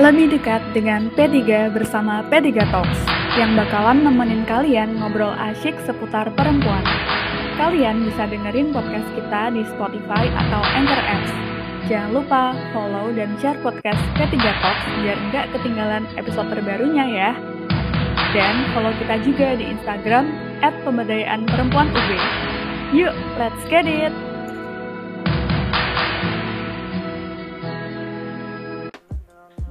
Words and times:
Lebih 0.00 0.32
dekat 0.32 0.64
dengan 0.72 1.12
P3 1.12 1.68
bersama 1.76 2.24
P3 2.32 2.56
Talks 2.72 3.04
yang 3.36 3.52
bakalan 3.52 4.00
nemenin 4.00 4.48
kalian 4.48 4.96
ngobrol 4.96 5.36
asyik 5.36 5.76
seputar 5.84 6.32
perempuan. 6.32 6.80
Kalian 7.60 8.08
bisa 8.08 8.24
dengerin 8.24 8.72
podcast 8.72 9.04
kita 9.12 9.52
di 9.52 9.60
Spotify 9.68 10.24
atau 10.32 10.64
Anchor 10.72 11.04
Apps. 11.04 11.32
Jangan 11.92 12.16
lupa 12.16 12.56
follow 12.72 13.12
dan 13.12 13.36
share 13.44 13.60
podcast 13.60 14.00
P3 14.16 14.40
Talks 14.40 14.84
biar 15.04 15.20
nggak 15.20 15.46
ketinggalan 15.52 16.08
episode 16.16 16.48
terbarunya 16.48 17.04
ya. 17.04 17.30
Dan 18.32 18.72
follow 18.72 18.96
kita 19.04 19.20
juga 19.20 19.52
di 19.52 19.68
Instagram 19.68 20.32
at 20.64 20.72
pemberdayaan 20.80 21.44
perempuan 21.44 21.92
UB. 21.92 22.10
Yuk, 22.96 23.12
let's 23.36 23.60
get 23.68 23.84
it! 23.84 24.29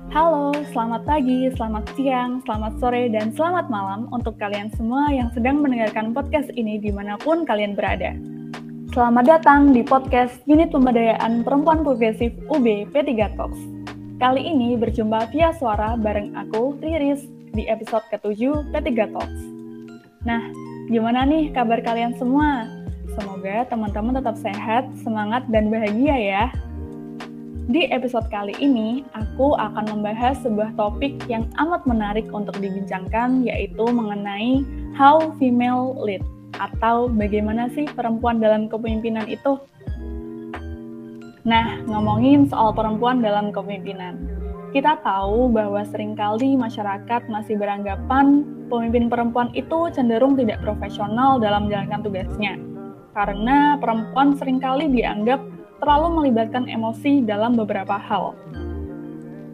Halo, 0.09 0.49
selamat 0.73 1.05
pagi, 1.05 1.53
selamat 1.53 1.93
siang, 1.93 2.41
selamat 2.41 2.81
sore, 2.81 3.13
dan 3.13 3.29
selamat 3.29 3.69
malam 3.69 4.09
untuk 4.09 4.41
kalian 4.41 4.73
semua 4.73 5.05
yang 5.13 5.29
sedang 5.37 5.61
mendengarkan 5.61 6.17
podcast 6.17 6.49
ini 6.57 6.81
di 6.81 6.89
mana 6.89 7.13
pun 7.21 7.45
kalian 7.45 7.77
berada. 7.77 8.17
Selamat 8.89 9.37
datang 9.37 9.69
di 9.69 9.85
podcast 9.85 10.33
Unit 10.49 10.73
Pemberdayaan 10.73 11.45
Perempuan 11.45 11.85
Progresif 11.85 12.33
UB 12.49 12.89
P3 12.89 13.37
Talks. 13.37 13.61
Kali 14.17 14.49
ini 14.49 14.73
berjumpa 14.81 15.29
via 15.29 15.53
suara 15.53 15.93
bareng 15.93 16.33
aku, 16.33 16.81
Riris, 16.81 17.29
di 17.53 17.69
episode 17.69 18.01
ke-7 18.09 18.73
P3 18.73 18.89
Talks. 19.13 19.41
Nah, 20.25 20.41
gimana 20.89 21.21
nih 21.21 21.53
kabar 21.53 21.85
kalian 21.85 22.17
semua? 22.17 22.65
Semoga 23.13 23.61
teman-teman 23.69 24.17
tetap 24.17 24.41
sehat, 24.41 24.89
semangat, 25.05 25.45
dan 25.53 25.69
bahagia 25.69 26.17
ya. 26.17 26.45
Di 27.69 27.85
episode 27.93 28.25
kali 28.33 28.57
ini, 28.57 29.05
aku 29.13 29.53
akan 29.53 29.93
membahas 29.93 30.41
sebuah 30.41 30.73
topik 30.73 31.21
yang 31.29 31.45
amat 31.53 31.85
menarik 31.85 32.25
untuk 32.33 32.57
dibincangkan, 32.57 33.45
yaitu 33.45 33.85
mengenai 33.85 34.65
how 34.97 35.29
female 35.37 35.93
lead, 36.01 36.25
atau 36.57 37.05
bagaimana 37.05 37.69
sih 37.69 37.85
perempuan 37.93 38.41
dalam 38.41 38.73
kepemimpinan 38.73 39.29
itu. 39.29 39.61
Nah, 41.45 41.77
ngomongin 41.85 42.49
soal 42.49 42.73
perempuan 42.73 43.21
dalam 43.21 43.53
kepemimpinan. 43.53 44.17
Kita 44.73 44.97
tahu 45.05 45.53
bahwa 45.53 45.85
sering 45.85 46.17
kali 46.17 46.57
masyarakat 46.57 47.29
masih 47.29 47.53
beranggapan 47.53 48.49
pemimpin 48.65 49.13
perempuan 49.13 49.53
itu 49.53 49.93
cenderung 49.93 50.33
tidak 50.33 50.57
profesional 50.65 51.37
dalam 51.37 51.69
menjalankan 51.69 52.01
tugasnya. 52.01 52.57
Karena 53.13 53.77
perempuan 53.77 54.33
sering 54.33 54.57
kali 54.57 54.89
dianggap 54.89 55.37
terlalu 55.79 56.21
melibatkan 56.23 56.67
emosi 56.67 57.23
dalam 57.23 57.55
beberapa 57.55 57.95
hal. 57.97 58.35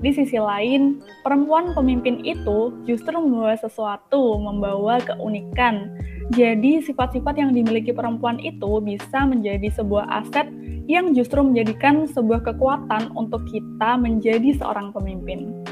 Di 0.03 0.11
sisi 0.13 0.37
lain, 0.37 1.01
perempuan 1.25 1.73
pemimpin 1.73 2.21
itu 2.21 2.75
justru 2.85 3.15
membawa 3.15 3.57
sesuatu, 3.57 4.37
membawa 4.37 5.01
keunikan. 5.01 5.89
Jadi, 6.35 6.83
sifat-sifat 6.83 7.41
yang 7.41 7.55
dimiliki 7.55 7.89
perempuan 7.89 8.37
itu 8.37 8.81
bisa 8.85 9.25
menjadi 9.25 9.65
sebuah 9.71 10.05
aset 10.25 10.45
yang 10.85 11.17
justru 11.17 11.41
menjadikan 11.41 12.05
sebuah 12.05 12.45
kekuatan 12.45 13.17
untuk 13.17 13.45
kita 13.49 13.97
menjadi 13.97 14.53
seorang 14.57 14.93
pemimpin. 14.93 15.65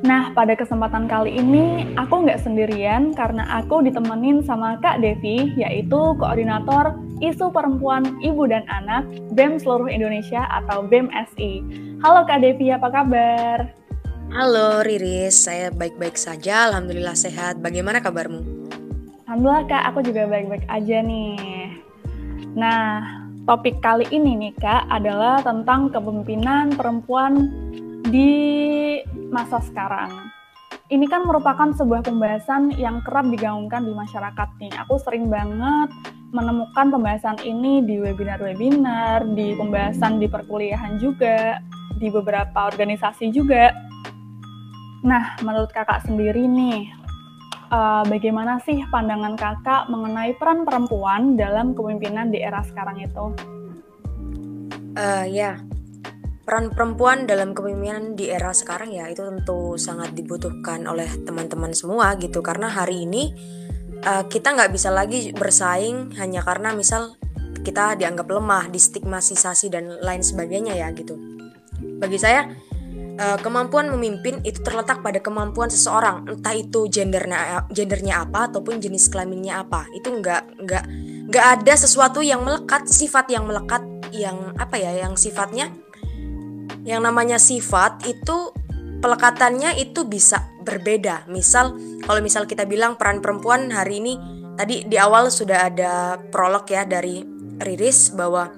Nah, 0.00 0.32
pada 0.32 0.56
kesempatan 0.56 1.04
kali 1.12 1.36
ini 1.36 1.92
aku 2.00 2.24
nggak 2.24 2.40
sendirian 2.40 3.12
karena 3.12 3.44
aku 3.60 3.84
ditemenin 3.84 4.40
sama 4.40 4.80
Kak 4.80 5.04
Devi, 5.04 5.52
yaitu 5.60 6.16
Koordinator 6.16 6.96
Isu 7.20 7.52
Perempuan, 7.52 8.16
Ibu 8.24 8.48
dan 8.48 8.64
Anak 8.72 9.04
BEM 9.36 9.60
Seluruh 9.60 9.92
Indonesia 9.92 10.48
atau 10.48 10.88
BEM 10.88 11.12
SI. 11.12 11.60
Halo 12.00 12.24
Kak 12.24 12.40
Devi, 12.40 12.72
apa 12.72 12.88
kabar? 12.88 13.68
Halo 14.32 14.80
Riris, 14.80 15.36
saya 15.36 15.68
baik-baik 15.68 16.16
saja, 16.16 16.72
Alhamdulillah 16.72 17.18
sehat. 17.18 17.60
Bagaimana 17.60 18.00
kabarmu? 18.00 18.40
Alhamdulillah 19.28 19.68
Kak, 19.68 19.84
aku 19.92 20.00
juga 20.00 20.24
baik-baik 20.24 20.64
aja 20.72 21.04
nih. 21.04 21.76
Nah, 22.56 23.04
topik 23.44 23.84
kali 23.84 24.08
ini 24.08 24.48
nih 24.48 24.52
Kak 24.56 24.88
adalah 24.88 25.44
tentang 25.44 25.92
kepemimpinan 25.92 26.72
perempuan 26.72 27.52
di 28.08 28.32
masa 29.28 29.60
sekarang. 29.60 30.32
Ini 30.90 31.06
kan 31.06 31.22
merupakan 31.22 31.70
sebuah 31.70 32.02
pembahasan 32.02 32.74
yang 32.74 32.98
kerap 33.06 33.30
digaungkan 33.30 33.86
di 33.86 33.94
masyarakat 33.94 34.48
nih. 34.58 34.74
Aku 34.86 34.98
sering 34.98 35.30
banget 35.30 35.90
menemukan 36.34 36.90
pembahasan 36.90 37.38
ini 37.42 37.82
di 37.82 38.02
webinar-webinar, 38.02 39.22
di 39.34 39.54
pembahasan 39.54 40.18
di 40.18 40.26
perkuliahan 40.26 40.98
juga, 40.98 41.62
di 41.98 42.10
beberapa 42.10 42.70
organisasi 42.70 43.30
juga. 43.30 43.70
Nah, 45.06 45.38
menurut 45.46 45.70
kakak 45.70 46.06
sendiri 46.06 46.42
nih, 46.46 46.90
uh, 47.70 48.02
bagaimana 48.06 48.58
sih 48.66 48.82
pandangan 48.90 49.38
kakak 49.38 49.86
mengenai 49.90 50.34
peran 50.38 50.66
perempuan 50.66 51.38
dalam 51.38 51.72
kepemimpinan 51.72 52.34
di 52.34 52.42
era 52.42 52.62
sekarang 52.66 52.98
itu? 52.98 53.24
Uh, 54.98 55.24
ya, 55.30 55.54
peran 56.50 56.74
perempuan 56.74 57.30
dalam 57.30 57.54
kepemimpinan 57.54 58.18
di 58.18 58.26
era 58.26 58.50
sekarang 58.50 58.90
ya 58.90 59.06
itu 59.06 59.22
tentu 59.22 59.78
sangat 59.78 60.18
dibutuhkan 60.18 60.82
oleh 60.90 61.06
teman-teman 61.22 61.70
semua 61.70 62.18
gitu. 62.18 62.42
Karena 62.42 62.66
hari 62.66 63.06
ini 63.06 63.30
uh, 64.02 64.26
kita 64.26 64.58
nggak 64.58 64.74
bisa 64.74 64.90
lagi 64.90 65.30
bersaing 65.30 66.18
hanya 66.18 66.42
karena 66.42 66.74
misal 66.74 67.14
kita 67.62 67.94
dianggap 67.94 68.26
lemah, 68.26 68.66
distigmatisasi 68.66 69.70
dan 69.70 70.02
lain 70.02 70.26
sebagainya 70.26 70.74
ya 70.74 70.90
gitu. 70.90 71.14
Bagi 72.02 72.18
saya 72.18 72.50
uh, 73.14 73.38
kemampuan 73.38 73.86
memimpin 73.94 74.42
itu 74.42 74.58
terletak 74.58 75.06
pada 75.06 75.22
kemampuan 75.22 75.70
seseorang. 75.70 76.34
Entah 76.34 76.58
itu 76.58 76.90
gendernya 76.90 77.70
gendernya 77.70 78.26
apa 78.26 78.50
ataupun 78.50 78.82
jenis 78.82 79.06
kelaminnya 79.06 79.62
apa. 79.62 79.86
Itu 79.94 80.18
nggak 80.18 80.66
nggak 80.66 80.84
nggak 81.30 81.46
ada 81.62 81.74
sesuatu 81.78 82.26
yang 82.26 82.42
melekat 82.42 82.90
sifat 82.90 83.30
yang 83.30 83.46
melekat 83.46 83.86
yang 84.10 84.50
apa 84.58 84.74
ya 84.82 85.06
yang 85.06 85.14
sifatnya 85.14 85.70
yang 86.84 87.04
namanya 87.04 87.36
sifat 87.36 88.08
itu 88.08 88.52
pelekatannya 89.00 89.80
itu 89.80 90.04
bisa 90.04 90.44
berbeda. 90.62 91.28
Misal 91.28 91.76
kalau 92.04 92.20
misal 92.20 92.44
kita 92.44 92.68
bilang 92.68 93.00
peran 93.00 93.24
perempuan 93.24 93.72
hari 93.72 94.00
ini 94.00 94.14
tadi 94.54 94.84
di 94.84 94.96
awal 95.00 95.32
sudah 95.32 95.72
ada 95.72 96.20
prolog 96.28 96.68
ya 96.68 96.84
dari 96.84 97.24
Riris 97.60 98.12
bahwa 98.12 98.48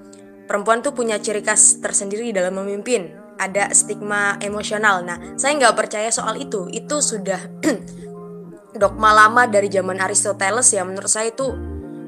perempuan 0.47 0.83
tuh 0.83 0.91
punya 0.95 1.19
ciri 1.19 1.43
khas 1.43 1.79
tersendiri 1.79 2.31
dalam 2.35 2.59
memimpin. 2.59 3.19
Ada 3.33 3.73
stigma 3.73 4.37
emosional. 4.39 5.01
Nah, 5.01 5.17
saya 5.35 5.57
nggak 5.57 5.75
percaya 5.75 6.13
soal 6.13 6.37
itu. 6.37 6.69
Itu 6.69 7.01
sudah 7.01 7.41
dogma 8.81 9.09
lama 9.09 9.49
dari 9.49 9.67
zaman 9.73 9.97
Aristoteles 9.99 10.69
ya. 10.69 10.85
Menurut 10.85 11.09
saya 11.09 11.33
itu 11.33 11.49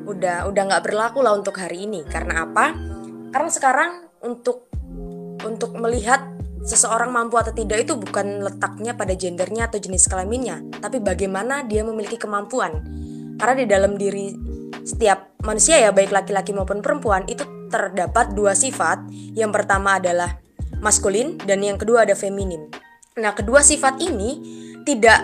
udah 0.05 0.45
udah 0.45 0.61
nggak 0.69 0.83
berlaku 0.85 1.25
lah 1.25 1.33
untuk 1.33 1.57
hari 1.57 1.89
ini. 1.89 2.05
Karena 2.05 2.45
apa? 2.45 2.77
Karena 3.33 3.49
sekarang 3.51 3.91
untuk 4.21 4.69
untuk 5.45 5.77
melihat 5.77 6.25
seseorang 6.65 7.13
mampu 7.13 7.37
atau 7.37 7.53
tidak 7.53 7.85
itu 7.85 7.93
bukan 7.93 8.41
letaknya 8.41 8.97
pada 8.97 9.13
gendernya 9.13 9.69
atau 9.69 9.77
jenis 9.77 10.09
kelaminnya, 10.09 10.65
tapi 10.81 10.97
bagaimana 10.97 11.61
dia 11.63 11.85
memiliki 11.85 12.17
kemampuan. 12.17 12.81
Karena 13.37 13.55
di 13.55 13.65
dalam 13.69 13.93
diri 13.95 14.33
setiap 14.81 15.37
manusia 15.45 15.77
ya 15.77 15.93
baik 15.93 16.09
laki-laki 16.09 16.51
maupun 16.51 16.81
perempuan 16.81 17.23
itu 17.29 17.45
terdapat 17.69 18.33
dua 18.33 18.57
sifat. 18.57 19.05
Yang 19.37 19.51
pertama 19.61 20.01
adalah 20.01 20.41
maskulin 20.81 21.37
dan 21.45 21.61
yang 21.61 21.77
kedua 21.77 22.03
ada 22.03 22.17
feminin. 22.17 22.69
Nah, 23.15 23.31
kedua 23.31 23.61
sifat 23.61 24.01
ini 24.01 24.41
tidak 24.83 25.21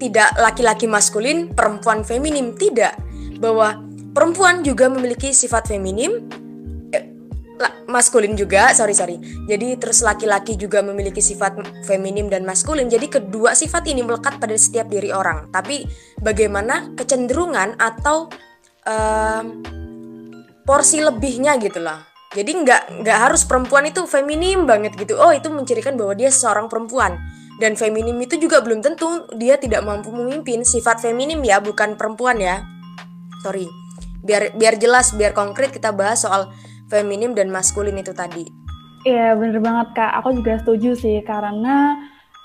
tidak 0.00 0.32
laki-laki 0.40 0.88
maskulin, 0.88 1.52
perempuan 1.52 2.02
feminim, 2.02 2.56
tidak. 2.56 2.96
Bahwa 3.36 3.80
perempuan 4.16 4.64
juga 4.64 4.88
memiliki 4.88 5.30
sifat 5.36 5.68
feminim, 5.68 6.24
maskulin 7.90 8.38
juga, 8.38 8.72
sorry 8.72 8.94
sorry. 8.94 9.16
Jadi 9.50 9.76
terus 9.76 10.00
laki-laki 10.00 10.54
juga 10.56 10.80
memiliki 10.80 11.18
sifat 11.18 11.60
feminim 11.84 12.30
dan 12.30 12.46
maskulin. 12.46 12.86
Jadi 12.86 13.10
kedua 13.10 13.52
sifat 13.52 13.88
ini 13.90 14.06
melekat 14.06 14.38
pada 14.38 14.54
setiap 14.54 14.88
diri 14.88 15.10
orang. 15.10 15.50
Tapi 15.50 15.84
bagaimana 16.22 16.94
kecenderungan 16.94 17.76
atau 17.76 18.30
um, 18.86 19.44
porsi 20.64 21.02
lebihnya 21.02 21.58
gitu 21.58 21.82
lah. 21.82 22.06
Jadi 22.30 22.62
nggak 22.62 23.02
nggak 23.02 23.18
harus 23.18 23.42
perempuan 23.42 23.90
itu 23.90 24.06
feminim 24.06 24.62
banget 24.62 24.94
gitu. 24.94 25.18
Oh 25.18 25.34
itu 25.34 25.50
mencirikan 25.50 25.98
bahwa 25.98 26.14
dia 26.14 26.30
seorang 26.30 26.70
perempuan. 26.70 27.18
Dan 27.60 27.76
feminim 27.76 28.16
itu 28.22 28.40
juga 28.40 28.64
belum 28.64 28.80
tentu 28.80 29.28
dia 29.36 29.60
tidak 29.60 29.84
mampu 29.84 30.08
memimpin. 30.08 30.64
Sifat 30.64 31.02
feminim 31.02 31.42
ya, 31.44 31.60
bukan 31.60 31.98
perempuan 31.98 32.40
ya. 32.40 32.64
Sorry. 33.42 33.68
Biar 34.22 34.54
biar 34.56 34.78
jelas, 34.80 35.12
biar 35.12 35.36
konkret 35.36 35.74
kita 35.74 35.92
bahas 35.92 36.24
soal 36.24 36.48
feminim 36.90 37.32
dan 37.32 37.48
maskulin 37.48 37.96
itu 37.96 38.10
tadi. 38.10 38.44
Iya 39.06 39.32
bener 39.32 39.64
banget 39.64 39.96
kak, 39.96 40.12
aku 40.20 40.36
juga 40.36 40.60
setuju 40.60 40.92
sih 40.92 41.24
karena 41.24 41.96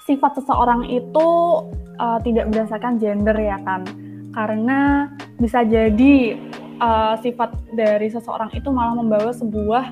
sifat 0.08 0.40
seseorang 0.40 0.88
itu 0.88 1.28
uh, 2.00 2.22
tidak 2.24 2.48
berdasarkan 2.54 2.96
gender 3.02 3.36
ya 3.36 3.60
kan, 3.66 3.84
karena 4.32 5.10
bisa 5.36 5.68
jadi 5.68 6.40
uh, 6.80 7.20
sifat 7.20 7.52
dari 7.76 8.08
seseorang 8.08 8.54
itu 8.56 8.72
malah 8.72 8.96
membawa 8.96 9.36
sebuah 9.36 9.92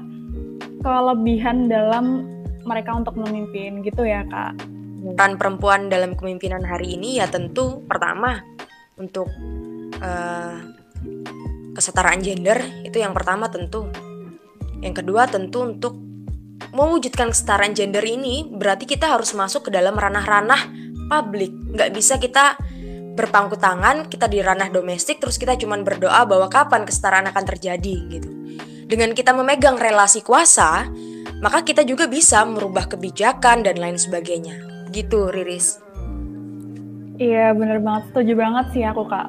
kelebihan 0.79 1.67
dalam 1.67 2.31
mereka 2.63 2.95
untuk 2.95 3.19
memimpin 3.19 3.83
gitu 3.83 4.07
ya 4.07 4.23
kak. 4.23 4.55
peran 5.03 5.35
perempuan 5.35 5.91
dalam 5.91 6.15
kepemimpinan 6.15 6.63
hari 6.63 6.95
ini 6.95 7.19
ya 7.19 7.27
tentu 7.27 7.83
pertama 7.83 8.39
untuk 8.95 9.27
uh, 9.99 10.55
kesetaraan 11.75 12.23
gender 12.23 12.63
itu 12.87 13.03
yang 13.03 13.11
pertama 13.11 13.51
tentu. 13.51 14.12
Yang 14.83 15.03
kedua 15.03 15.31
tentu 15.31 15.63
untuk 15.63 15.95
mewujudkan 16.75 17.31
kesetaraan 17.31 17.71
gender 17.71 18.03
ini 18.03 18.51
berarti 18.51 18.83
kita 18.83 19.07
harus 19.15 19.31
masuk 19.31 19.67
ke 19.67 19.71
dalam 19.71 19.95
ranah-ranah 19.95 20.67
publik. 21.07 21.55
Nggak 21.71 21.89
bisa 21.95 22.19
kita 22.19 22.59
berpangku 23.15 23.55
tangan, 23.55 24.11
kita 24.11 24.27
di 24.27 24.43
ranah 24.43 24.67
domestik 24.67 25.23
terus 25.23 25.39
kita 25.39 25.55
cuman 25.55 25.87
berdoa 25.87 26.27
bahwa 26.27 26.51
kapan 26.51 26.83
kesetaraan 26.83 27.31
akan 27.31 27.43
terjadi 27.47 27.95
gitu. 28.11 28.29
Dengan 28.83 29.15
kita 29.15 29.31
memegang 29.31 29.79
relasi 29.79 30.19
kuasa, 30.19 30.91
maka 31.43 31.59
kita 31.59 31.83
juga 31.83 32.07
bisa 32.07 32.39
merubah 32.47 32.87
kebijakan 32.87 33.67
dan 33.67 33.75
lain 33.75 33.99
sebagainya 33.99 34.87
gitu 34.95 35.27
Riris 35.27 35.83
iya 37.19 37.51
bener 37.51 37.83
banget 37.83 38.07
setuju 38.15 38.33
banget 38.39 38.65
sih 38.71 38.83
aku 38.87 39.03
kak 39.11 39.27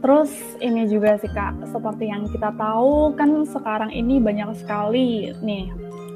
terus 0.00 0.32
ini 0.64 0.88
juga 0.88 1.20
sih 1.20 1.28
kak 1.28 1.60
seperti 1.68 2.08
yang 2.08 2.24
kita 2.28 2.52
tahu 2.56 3.12
kan 3.14 3.44
sekarang 3.44 3.92
ini 3.92 4.16
banyak 4.16 4.56
sekali 4.56 5.32
nih 5.44 5.68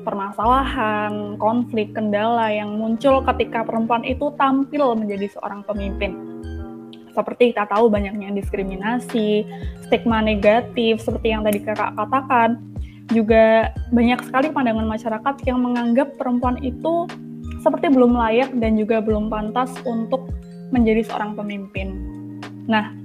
permasalahan, 0.04 1.40
konflik, 1.40 1.96
kendala 1.96 2.52
yang 2.52 2.76
muncul 2.76 3.24
ketika 3.24 3.64
perempuan 3.64 4.04
itu 4.04 4.30
tampil 4.36 4.92
menjadi 4.94 5.32
seorang 5.32 5.64
pemimpin. 5.64 6.12
Seperti 7.16 7.56
kita 7.56 7.64
tahu 7.66 7.88
banyaknya 7.88 8.36
diskriminasi, 8.36 9.48
stigma 9.88 10.20
negatif, 10.20 11.00
seperti 11.00 11.32
yang 11.32 11.42
tadi 11.42 11.58
kakak 11.64 11.96
katakan, 11.96 12.60
juga 13.10 13.72
banyak 13.90 14.20
sekali 14.28 14.52
pandangan 14.52 14.86
masyarakat 14.86 15.34
yang 15.48 15.58
menganggap 15.64 16.12
perempuan 16.20 16.60
itu 16.60 17.08
seperti 17.64 17.88
belum 17.88 18.12
layak 18.12 18.52
dan 18.60 18.76
juga 18.76 19.00
belum 19.00 19.32
pantas 19.32 19.72
untuk 19.88 20.28
menjadi 20.68 21.00
seorang 21.08 21.32
pemimpin. 21.32 21.96
Nah. 22.68 23.03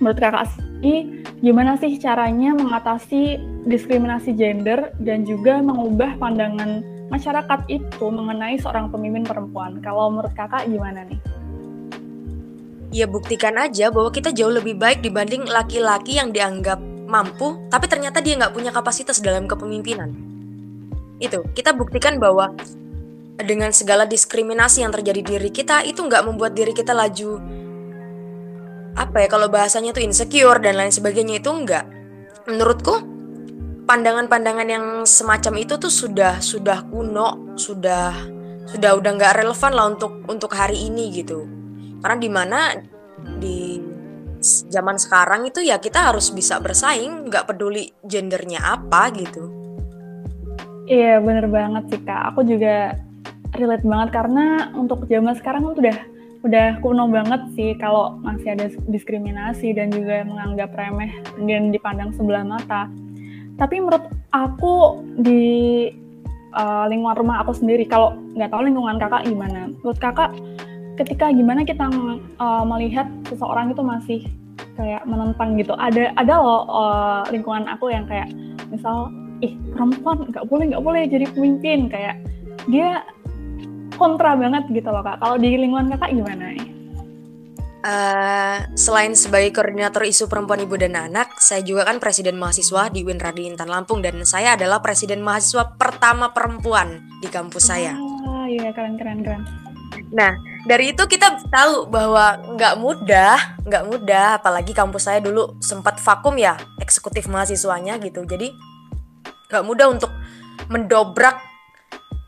Menurut 0.00 0.18
kakak 0.18 0.48
Siki, 0.48 1.24
gimana 1.44 1.76
sih 1.76 2.00
caranya 2.00 2.56
mengatasi 2.56 3.36
diskriminasi 3.68 4.32
gender 4.32 4.96
dan 5.04 5.28
juga 5.28 5.60
mengubah 5.60 6.16
pandangan 6.16 6.80
masyarakat 7.12 7.60
itu 7.68 8.06
mengenai 8.08 8.56
seorang 8.56 8.88
pemimpin 8.88 9.28
perempuan? 9.28 9.78
Kalau 9.84 10.08
menurut 10.08 10.32
kakak 10.32 10.66
gimana 10.66 11.04
nih? 11.04 11.20
Ya 12.90 13.06
buktikan 13.06 13.54
aja 13.54 13.92
bahwa 13.92 14.10
kita 14.10 14.34
jauh 14.34 14.50
lebih 14.50 14.74
baik 14.74 15.04
dibanding 15.04 15.46
laki-laki 15.46 16.18
yang 16.18 16.34
dianggap 16.34 16.80
mampu, 17.06 17.60
tapi 17.70 17.86
ternyata 17.86 18.18
dia 18.18 18.34
nggak 18.34 18.56
punya 18.56 18.74
kapasitas 18.74 19.22
dalam 19.22 19.46
kepemimpinan. 19.46 20.10
Itu, 21.20 21.46
kita 21.54 21.76
buktikan 21.76 22.18
bahwa 22.18 22.50
dengan 23.38 23.70
segala 23.70 24.08
diskriminasi 24.08 24.82
yang 24.82 24.92
terjadi 24.92 25.20
di 25.20 25.28
diri 25.36 25.50
kita 25.52 25.84
itu 25.86 26.00
nggak 26.02 26.24
membuat 26.24 26.52
diri 26.56 26.72
kita 26.74 26.92
laju 26.92 27.59
apa 28.96 29.22
ya 29.22 29.28
kalau 29.30 29.46
bahasanya 29.46 29.94
itu 29.94 30.02
insecure 30.02 30.58
dan 30.58 30.78
lain 30.78 30.90
sebagainya 30.90 31.38
itu 31.38 31.50
enggak. 31.50 31.86
Menurutku 32.48 32.98
pandangan-pandangan 33.86 34.68
yang 34.70 34.84
semacam 35.02 35.54
itu 35.62 35.74
tuh 35.78 35.90
sudah 35.90 36.38
sudah 36.38 36.86
kuno 36.86 37.58
sudah 37.58 38.14
sudah 38.70 38.90
udah 38.94 39.10
nggak 39.18 39.42
relevan 39.42 39.72
lah 39.74 39.86
untuk 39.90 40.12
untuk 40.30 40.50
hari 40.54 40.90
ini 40.90 41.10
gitu. 41.10 41.46
Karena 42.00 42.16
di 42.16 42.30
mana 42.30 42.58
di 43.38 43.58
zaman 44.70 44.96
sekarang 44.96 45.44
itu 45.44 45.60
ya 45.60 45.76
kita 45.76 46.10
harus 46.10 46.32
bisa 46.32 46.56
bersaing 46.62 47.28
nggak 47.28 47.50
peduli 47.50 47.92
gendernya 48.06 48.62
apa 48.80 49.12
gitu. 49.12 49.44
Iya 50.90 51.22
bener 51.22 51.46
banget 51.46 51.86
sih 51.92 52.00
kak. 52.02 52.34
Aku 52.34 52.42
juga 52.42 52.98
relate 53.54 53.84
banget 53.86 54.08
karena 54.14 54.72
untuk 54.74 55.04
zaman 55.06 55.34
sekarang 55.36 55.66
tuh 55.66 55.82
udah 55.82 55.98
udah 56.40 56.80
kuno 56.80 57.04
banget 57.12 57.40
sih 57.52 57.76
kalau 57.76 58.16
masih 58.24 58.56
ada 58.56 58.72
diskriminasi 58.88 59.76
dan 59.76 59.92
juga 59.92 60.24
menganggap 60.24 60.72
remeh 60.72 61.12
dan 61.44 61.68
dipandang 61.68 62.16
sebelah 62.16 62.44
mata. 62.44 62.88
Tapi 63.60 63.76
menurut 63.76 64.08
aku 64.32 65.04
di 65.20 65.44
uh, 66.56 66.88
lingkungan 66.88 67.20
rumah 67.20 67.44
aku 67.44 67.52
sendiri, 67.52 67.84
kalau 67.84 68.16
nggak 68.32 68.48
tahu 68.48 68.64
lingkungan 68.64 68.96
kakak 68.96 69.28
gimana, 69.28 69.68
menurut 69.68 70.00
kakak 70.00 70.32
ketika 70.96 71.28
gimana 71.28 71.60
kita 71.64 71.92
uh, 72.40 72.64
melihat 72.64 73.04
seseorang 73.28 73.76
itu 73.76 73.84
masih 73.84 74.20
kayak 74.80 75.04
menentang 75.04 75.60
gitu. 75.60 75.76
Ada 75.76 76.16
ada 76.16 76.34
loh 76.40 76.64
uh, 76.72 77.22
lingkungan 77.28 77.68
aku 77.68 77.92
yang 77.92 78.08
kayak 78.08 78.32
misal, 78.72 79.12
ih 79.44 79.52
perempuan 79.76 80.24
nggak 80.32 80.48
boleh 80.48 80.64
nggak 80.72 80.84
boleh 80.84 81.02
jadi 81.04 81.28
pemimpin 81.36 81.92
kayak 81.92 82.16
dia 82.68 83.04
kontra 84.00 84.32
banget 84.32 84.64
gitu 84.72 84.88
loh 84.88 85.04
kak. 85.04 85.20
Kalau 85.20 85.36
di 85.36 85.52
lingkungan 85.60 85.92
kakak 85.92 86.16
gimana 86.16 86.56
nih? 86.56 86.80
Uh, 87.80 88.60
selain 88.76 89.16
sebagai 89.16 89.56
koordinator 89.56 90.04
isu 90.04 90.28
perempuan 90.28 90.60
ibu 90.60 90.76
dan 90.76 90.96
anak, 91.00 91.36
saya 91.40 91.64
juga 91.64 91.88
kan 91.88 91.96
presiden 91.96 92.36
mahasiswa 92.36 92.92
di 92.92 93.00
Winradi 93.04 93.48
Intan 93.48 93.72
Lampung 93.72 94.04
dan 94.04 94.20
saya 94.28 94.52
adalah 94.52 94.84
presiden 94.84 95.24
mahasiswa 95.24 95.76
pertama 95.80 96.28
perempuan 96.36 97.00
di 97.24 97.28
kampus 97.32 97.72
saya. 97.72 97.96
Ah 98.28 98.44
iya 98.44 98.68
keren 98.76 99.00
keren 99.00 99.24
keren. 99.24 99.48
Nah 100.12 100.36
dari 100.68 100.92
itu 100.92 101.08
kita 101.08 101.40
tahu 101.48 101.88
bahwa 101.88 102.36
nggak 102.52 102.74
mudah, 102.76 103.56
nggak 103.64 103.84
mudah, 103.88 104.36
apalagi 104.36 104.76
kampus 104.76 105.08
saya 105.08 105.24
dulu 105.24 105.56
sempat 105.64 105.96
vakum 106.04 106.36
ya 106.36 106.60
eksekutif 106.84 107.32
mahasiswanya 107.32 107.96
gitu, 108.04 108.28
jadi 108.28 108.52
nggak 109.48 109.64
mudah 109.64 109.88
untuk 109.88 110.12
mendobrak 110.68 111.49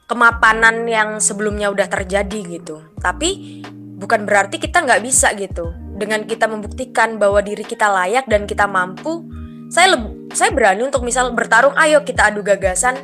kemapanan 0.07 0.85
yang 0.85 1.19
sebelumnya 1.23 1.71
udah 1.73 1.89
terjadi 1.89 2.61
gitu. 2.61 2.83
Tapi 2.99 3.63
bukan 3.97 4.27
berarti 4.27 4.59
kita 4.59 4.83
nggak 4.83 5.03
bisa 5.03 5.31
gitu. 5.39 5.71
Dengan 5.97 6.27
kita 6.27 6.51
membuktikan 6.51 7.17
bahwa 7.21 7.39
diri 7.45 7.63
kita 7.63 7.87
layak 7.87 8.27
dan 8.27 8.49
kita 8.49 8.67
mampu, 8.67 9.23
saya 9.71 9.95
saya 10.35 10.51
berani 10.51 10.85
untuk 10.85 11.07
misal 11.07 11.31
bertarung. 11.33 11.73
Ayo 11.79 12.03
kita 12.03 12.29
adu 12.33 12.43
gagasan. 12.43 12.99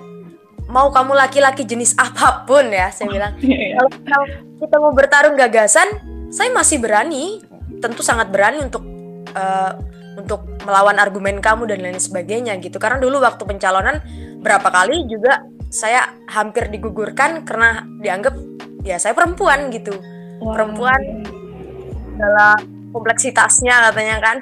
Mau 0.68 0.92
kamu 0.92 1.16
laki-laki 1.16 1.64
jenis 1.64 1.96
apa 1.96 2.44
pun 2.44 2.68
ya, 2.68 2.92
saya 2.92 3.08
bilang. 3.08 3.32
Iya, 3.44 3.56
iya. 3.56 3.76
Kalau 3.80 4.26
kita 4.60 4.76
mau 4.76 4.92
bertarung 4.92 5.36
gagasan, 5.38 5.88
saya 6.28 6.52
masih 6.52 6.82
berani. 6.82 7.40
Tentu 7.78 8.02
sangat 8.02 8.28
berani 8.28 8.60
untuk 8.60 8.82
uh, 9.32 9.72
untuk 10.18 10.44
melawan 10.66 10.98
argumen 10.98 11.38
kamu 11.38 11.70
dan 11.70 11.78
lain 11.80 11.96
sebagainya 12.02 12.58
gitu. 12.58 12.76
Karena 12.76 12.98
dulu 12.98 13.22
waktu 13.22 13.46
pencalonan 13.46 14.02
berapa 14.42 14.68
kali 14.68 15.06
juga 15.06 15.40
saya 15.69 16.13
hampir 16.29 16.72
digugurkan 16.72 17.44
karena 17.44 17.84
dianggap 18.01 18.34
ya 18.84 18.96
saya 18.96 19.13
perempuan 19.13 19.69
gitu. 19.72 19.96
Wow. 20.39 20.55
perempuan 20.55 21.03
adalah 22.15 22.56
kompleksitasnya 22.94 23.91
katanya 23.91 24.17
kan. 24.22 24.37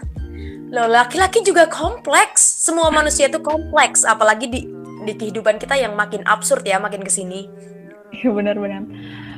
Lo 0.70 0.90
laki-laki 0.90 1.40
juga 1.46 1.70
kompleks. 1.70 2.42
Semua 2.42 2.92
manusia 2.92 3.30
itu 3.30 3.40
kompleks 3.40 4.04
apalagi 4.04 4.50
di 4.50 4.60
di 5.06 5.12
kehidupan 5.14 5.56
kita 5.62 5.78
yang 5.78 5.94
makin 5.94 6.26
absurd 6.26 6.66
ya 6.66 6.82
makin 6.82 7.06
ke 7.06 7.12
sini 7.12 7.46
iya 8.14 8.30
benar-benar 8.30 8.82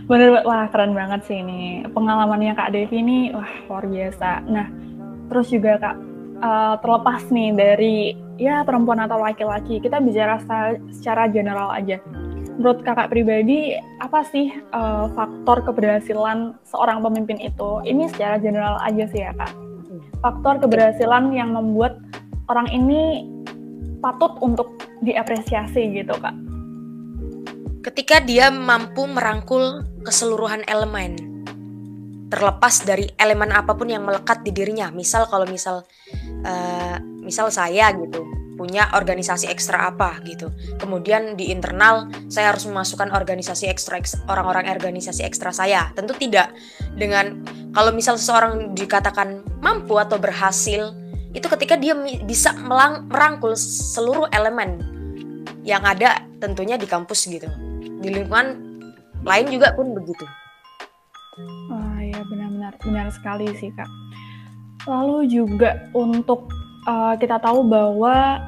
benar. 0.08 0.40
Wah 0.44 0.64
keren 0.72 0.96
banget 0.96 1.20
sih 1.28 1.44
ini. 1.44 1.84
Pengalamannya 1.92 2.56
kak 2.56 2.72
Devi 2.72 2.96
ini 3.04 3.18
wah 3.36 3.50
luar 3.68 3.84
biasa. 3.84 4.30
Nah 4.48 4.66
terus 5.28 5.52
juga 5.52 5.76
kak 5.76 5.96
uh, 6.42 6.74
terlepas 6.80 7.22
nih 7.30 7.50
dari 7.54 7.96
ya 8.38 8.62
perempuan 8.62 9.02
atau 9.02 9.18
laki-laki, 9.18 9.82
kita 9.82 9.98
bicara 9.98 10.38
secara 10.94 11.26
general 11.30 11.74
aja. 11.74 11.98
Menurut 12.58 12.82
kakak 12.82 13.14
pribadi, 13.14 13.78
apa 14.02 14.26
sih 14.26 14.50
uh, 14.74 15.06
faktor 15.14 15.62
keberhasilan 15.62 16.58
seorang 16.66 17.02
pemimpin 17.06 17.38
itu? 17.38 17.82
Ini 17.86 18.10
secara 18.10 18.42
general 18.42 18.82
aja 18.82 19.06
sih 19.10 19.22
ya 19.22 19.30
kak. 19.34 19.54
Faktor 20.18 20.58
keberhasilan 20.66 21.30
yang 21.30 21.54
membuat 21.54 22.02
orang 22.50 22.66
ini 22.74 23.22
patut 24.02 24.34
untuk 24.42 24.74
diapresiasi 25.06 25.94
gitu 25.94 26.18
kak. 26.18 26.34
Ketika 27.86 28.18
dia 28.18 28.50
mampu 28.50 29.06
merangkul 29.06 29.86
keseluruhan 30.02 30.66
elemen 30.66 31.28
terlepas 32.28 32.84
dari 32.84 33.08
elemen 33.16 33.50
apa 33.56 33.72
pun 33.72 33.88
yang 33.88 34.04
melekat 34.04 34.44
di 34.44 34.52
dirinya. 34.52 34.92
Misal 34.92 35.26
kalau 35.32 35.48
misal 35.48 35.88
uh, 36.44 36.96
misal 37.22 37.52
saya 37.52 37.92
gitu 37.92 38.24
punya 38.58 38.90
organisasi 38.90 39.46
ekstra 39.46 39.94
apa 39.94 40.18
gitu. 40.26 40.50
Kemudian 40.82 41.38
di 41.38 41.54
internal 41.54 42.10
saya 42.26 42.50
harus 42.50 42.66
memasukkan 42.66 43.14
organisasi 43.14 43.70
ekstra 43.70 44.02
orang-orang 44.26 44.66
organisasi 44.74 45.22
ekstra 45.22 45.54
saya. 45.54 45.94
Tentu 45.94 46.18
tidak 46.18 46.50
dengan 46.98 47.46
kalau 47.70 47.94
misal 47.94 48.18
seseorang 48.18 48.74
dikatakan 48.74 49.46
mampu 49.62 49.94
atau 49.94 50.18
berhasil 50.18 50.90
itu 51.30 51.46
ketika 51.46 51.78
dia 51.78 51.94
bisa 52.26 52.50
melang, 52.58 53.06
merangkul 53.06 53.54
seluruh 53.54 54.26
elemen 54.34 54.82
yang 55.62 55.86
ada 55.86 56.26
tentunya 56.42 56.74
di 56.74 56.90
kampus 56.90 57.30
gitu. 57.30 57.46
Di 58.02 58.10
lingkungan 58.10 58.58
lain 59.22 59.46
juga 59.54 59.70
pun 59.78 59.94
begitu. 59.94 60.26
Wah 61.70 62.02
ya 62.02 62.18
benar-benar 62.26 62.74
benar 62.82 63.06
sekali 63.14 63.46
sih 63.62 63.70
kak. 63.70 63.86
Lalu 64.88 65.28
juga 65.28 65.92
untuk 65.92 66.48
uh, 66.88 67.12
kita 67.20 67.36
tahu 67.44 67.60
bahwa 67.68 68.40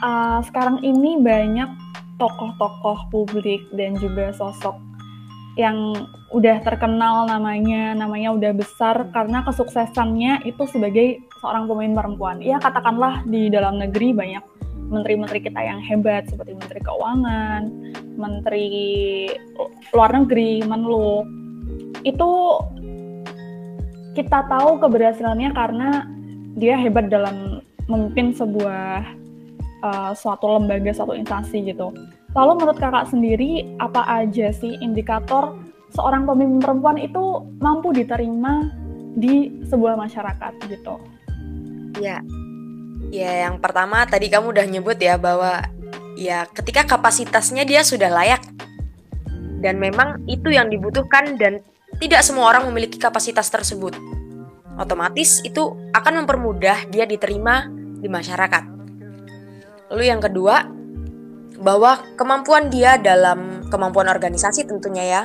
uh, 0.00 0.40
sekarang 0.48 0.80
ini 0.80 1.20
banyak 1.20 1.68
tokoh-tokoh 2.16 3.12
publik 3.12 3.60
dan 3.76 3.92
juga 4.00 4.32
sosok 4.32 4.80
yang 5.56 5.92
udah 6.36 6.60
terkenal 6.64 7.24
namanya, 7.24 7.96
namanya 7.96 8.32
udah 8.32 8.52
besar 8.52 9.08
karena 9.12 9.40
kesuksesannya 9.44 10.44
itu 10.44 10.68
sebagai 10.68 11.20
seorang 11.40 11.64
pemimpin 11.64 11.96
perempuan. 11.96 12.36
Ya 12.44 12.60
katakanlah 12.60 13.24
di 13.24 13.48
dalam 13.48 13.80
negeri 13.80 14.12
banyak 14.12 14.44
menteri-menteri 14.92 15.40
kita 15.42 15.60
yang 15.60 15.80
hebat 15.80 16.28
seperti 16.28 16.54
menteri 16.54 16.80
keuangan, 16.84 17.62
menteri 18.20 18.68
luar 19.96 20.10
negeri, 20.12 20.60
menlu. 20.64 21.24
Itu 22.04 22.60
kita 24.16 24.48
tahu 24.48 24.80
keberhasilannya 24.80 25.52
karena 25.52 26.08
dia 26.56 26.80
hebat 26.80 27.12
dalam 27.12 27.60
memimpin 27.84 28.32
sebuah 28.32 29.04
uh, 29.84 30.12
suatu 30.16 30.56
lembaga, 30.56 30.90
suatu 30.96 31.12
instansi 31.12 31.68
gitu. 31.68 31.92
Lalu 32.32 32.64
menurut 32.64 32.80
kakak 32.80 33.12
sendiri, 33.12 33.68
apa 33.76 34.04
aja 34.08 34.48
sih 34.56 34.80
indikator 34.80 35.56
seorang 35.92 36.24
pemimpin 36.24 36.60
perempuan 36.64 36.98
itu 37.00 37.44
mampu 37.60 37.92
diterima 37.92 38.72
di 39.16 39.64
sebuah 39.68 39.96
masyarakat 39.96 40.52
gitu? 40.68 40.96
Ya, 42.00 42.20
ya 43.08 43.48
yang 43.48 43.60
pertama 43.60 44.04
tadi 44.04 44.28
kamu 44.28 44.52
udah 44.52 44.66
nyebut 44.68 44.98
ya 45.00 45.16
bahwa 45.16 45.64
ya 46.16 46.44
ketika 46.52 46.84
kapasitasnya 46.84 47.64
dia 47.64 47.80
sudah 47.80 48.12
layak 48.12 48.44
dan 49.64 49.80
memang 49.80 50.20
itu 50.28 50.52
yang 50.52 50.68
dibutuhkan 50.68 51.40
dan 51.40 51.64
tidak 51.96 52.20
semua 52.24 52.52
orang 52.52 52.68
memiliki 52.68 53.00
kapasitas 53.00 53.48
tersebut. 53.48 53.96
Otomatis 54.76 55.40
itu 55.40 55.72
akan 55.96 56.24
mempermudah 56.24 56.92
dia 56.92 57.08
diterima 57.08 57.64
di 57.96 58.08
masyarakat. 58.12 58.64
Lalu 59.88 60.04
yang 60.04 60.20
kedua, 60.20 60.66
bahwa 61.56 62.04
kemampuan 62.20 62.68
dia 62.68 63.00
dalam 63.00 63.64
kemampuan 63.72 64.12
organisasi 64.12 64.68
tentunya 64.68 65.04
ya 65.04 65.22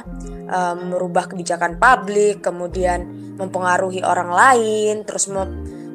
um, 0.48 0.96
merubah 0.96 1.28
kebijakan 1.28 1.75
publik, 1.75 2.40
kemudian 2.40 3.04
mempengaruhi 3.36 4.04
orang 4.06 4.32
lain, 4.32 5.04
terus 5.04 5.28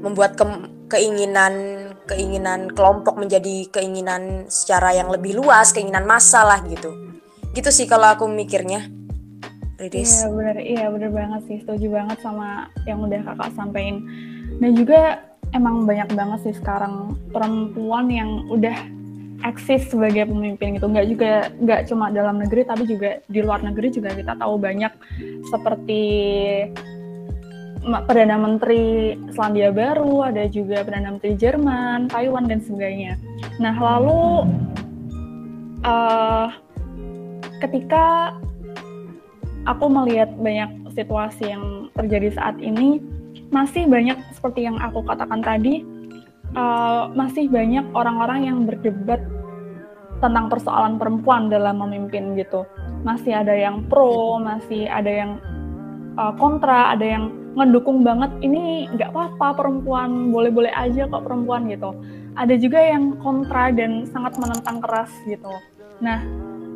membuat 0.03 0.37
ke 0.37 0.45
keinginan 0.87 1.87
keinginan 2.07 2.71
kelompok 2.71 3.19
menjadi 3.19 3.67
keinginan 3.73 4.47
secara 4.47 4.95
yang 4.95 5.11
lebih 5.11 5.35
luas, 5.41 5.75
keinginan 5.75 6.07
masalah 6.07 6.63
gitu. 6.69 6.93
Gitu 7.57 7.71
sih 7.73 7.89
kalau 7.89 8.13
aku 8.13 8.29
mikirnya. 8.29 8.87
Iya 9.77 10.33
benar, 10.33 10.57
iya 10.57 10.85
benar 10.89 11.11
banget 11.13 11.41
sih, 11.53 11.59
setuju 11.61 11.93
banget 11.93 12.17
sama 12.25 12.73
yang 12.89 13.05
udah 13.05 13.21
kakak 13.21 13.53
sampaikan. 13.53 14.01
Dan 14.57 14.73
juga 14.73 15.21
emang 15.53 15.85
banyak 15.85 16.17
banget 16.17 16.39
sih 16.49 16.55
sekarang 16.57 17.13
perempuan 17.29 18.09
yang 18.09 18.49
udah 18.49 18.73
eksis 19.45 19.93
sebagai 19.93 20.33
pemimpin 20.33 20.81
gitu. 20.81 20.89
Nggak 20.89 21.07
juga 21.13 21.33
nggak 21.61 21.81
cuma 21.93 22.09
dalam 22.09 22.41
negeri 22.41 22.65
tapi 22.65 22.89
juga 22.89 23.21
di 23.29 23.41
luar 23.45 23.61
negeri 23.61 23.93
juga 23.93 24.17
kita 24.17 24.33
tahu 24.41 24.57
banyak. 24.57 24.93
Seperti 25.53 26.03
perdana 27.87 28.41
menteri 28.41 29.15
Selandia 29.31 29.71
Baru 29.71 30.25
ada 30.25 30.49
juga 30.49 30.83
perdana 30.83 31.15
menteri 31.15 31.37
Jerman 31.37 32.09
Taiwan 32.09 32.49
dan 32.49 32.65
sebagainya. 32.65 33.21
Nah 33.61 33.77
lalu 33.77 34.49
uh, 35.85 36.49
ketika 37.61 38.35
aku 39.67 39.91
melihat 39.91 40.31
banyak 40.39 40.71
situasi 40.95 41.53
yang 41.53 41.91
terjadi 41.99 42.33
saat 42.33 42.57
ini 42.63 43.03
masih 43.51 43.87
banyak 43.87 44.17
seperti 44.35 44.67
yang 44.67 44.79
aku 44.81 45.05
katakan 45.05 45.43
tadi 45.43 45.85
uh, 46.57 47.11
masih 47.13 47.51
banyak 47.51 47.85
orang-orang 47.93 48.49
yang 48.49 48.59
berdebat 48.65 49.21
tentang 50.19 50.49
persoalan 50.49 50.97
perempuan 50.97 51.53
dalam 51.53 51.83
memimpin 51.85 52.33
gitu. 52.41 52.65
Masih 53.05 53.37
ada 53.37 53.53
yang 53.53 53.85
pro, 53.87 54.41
masih 54.41 54.89
ada 54.89 55.11
yang 55.13 55.31
uh, 56.17 56.33
kontra, 56.41 56.97
ada 56.97 57.05
yang 57.05 57.25
ngedukung 57.57 58.05
banget 58.05 58.33
ini 58.41 58.89
nggak 58.97 59.13
apa-apa 59.13 59.61
perempuan, 59.65 60.33
boleh-boleh 60.33 60.73
aja 60.73 61.09
kok 61.09 61.25
perempuan 61.25 61.69
gitu. 61.69 61.93
Ada 62.37 62.57
juga 62.61 62.81
yang 62.81 63.17
kontra 63.21 63.73
dan 63.73 64.05
sangat 64.09 64.37
menentang 64.37 64.81
keras 64.85 65.09
gitu. 65.25 65.53
Nah, 66.05 66.21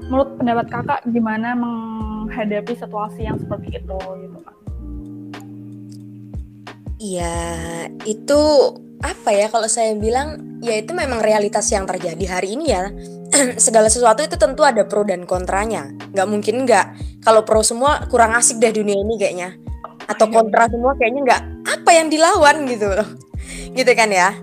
menurut 0.08 0.40
pendapat 0.40 0.66
kakak 0.72 1.00
gimana 1.12 1.52
menghadapi 2.30 2.78
situasi 2.78 3.26
yang 3.26 3.34
seperti 3.42 3.82
itu 3.82 3.98
gitu 3.98 4.38
kak? 4.46 4.56
Iya, 7.00 7.36
itu 8.06 8.40
apa 9.00 9.32
ya 9.32 9.48
kalau 9.48 9.64
saya 9.64 9.96
bilang 9.96 10.60
ya 10.60 10.76
itu 10.76 10.92
memang 10.92 11.24
realitas 11.24 11.66
yang 11.74 11.90
terjadi 11.90 12.38
hari 12.38 12.54
ini 12.54 12.70
ya. 12.70 12.86
Segala 13.66 13.90
sesuatu 13.90 14.22
itu 14.22 14.38
tentu 14.38 14.62
ada 14.62 14.86
pro 14.86 15.02
dan 15.02 15.26
kontranya. 15.26 15.90
Nggak 16.14 16.28
mungkin 16.30 16.54
nggak. 16.68 16.86
Kalau 17.26 17.42
pro 17.42 17.66
semua 17.66 18.06
kurang 18.06 18.36
asik 18.38 18.62
deh 18.62 18.70
dunia 18.70 18.94
ini 18.94 19.18
kayaknya. 19.18 19.58
Atau 20.06 20.30
iya. 20.30 20.34
kontra 20.38 20.68
semua 20.70 20.92
kayaknya 20.94 21.20
nggak 21.26 21.42
apa 21.66 21.90
yang 21.96 22.06
dilawan 22.12 22.56
gitu. 22.70 22.86
Loh 22.92 23.08
gitu 23.78 23.90
kan 23.96 24.12
ya. 24.12 24.36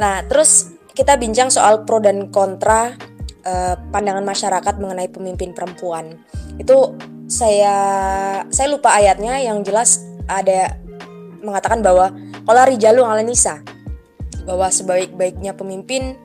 Nah 0.00 0.24
terus 0.24 0.72
kita 0.96 1.20
bincang 1.20 1.52
soal 1.52 1.84
pro 1.84 2.00
dan 2.00 2.32
kontra 2.32 2.96
uh, 3.44 3.74
pandangan 3.92 4.24
masyarakat 4.24 4.74
mengenai 4.80 5.12
pemimpin 5.12 5.52
perempuan. 5.52 6.16
Itu 6.56 6.96
saya 7.40 7.74
saya 8.52 8.68
lupa 8.68 8.92
ayatnya 8.92 9.40
yang 9.40 9.64
jelas 9.64 10.04
ada 10.28 10.76
mengatakan 11.40 11.80
bahwa 11.80 12.12
kalau 12.44 12.62
rijalu 12.68 13.00
ala 13.00 13.24
nisa 13.24 13.64
bahwa 14.44 14.68
sebaik-baiknya 14.68 15.56
pemimpin 15.56 16.20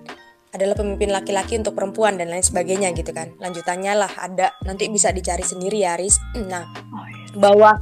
adalah 0.51 0.75
pemimpin 0.75 1.11
laki-laki 1.11 1.59
untuk 1.59 1.75
perempuan 1.75 2.15
dan 2.15 2.31
lain 2.31 2.43
sebagainya 2.43 2.95
gitu 2.95 3.11
kan. 3.11 3.35
Lanjutannya 3.43 3.91
lah 3.91 4.11
ada 4.15 4.55
nanti 4.63 4.87
bisa 4.87 5.11
dicari 5.11 5.43
sendiri 5.43 5.83
ya 5.83 5.95
Riz. 5.99 6.19
Nah, 6.51 6.63
bahwa 7.35 7.75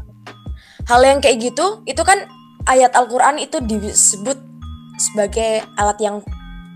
hal 0.89 1.01
yang 1.05 1.21
kayak 1.21 1.53
gitu 1.53 1.85
itu 1.85 2.01
kan 2.01 2.25
ayat 2.65 2.97
Al-Qur'an 2.97 3.37
itu 3.37 3.61
disebut 3.61 4.37
sebagai 4.97 5.61
alat 5.77 6.01
yang 6.01 6.17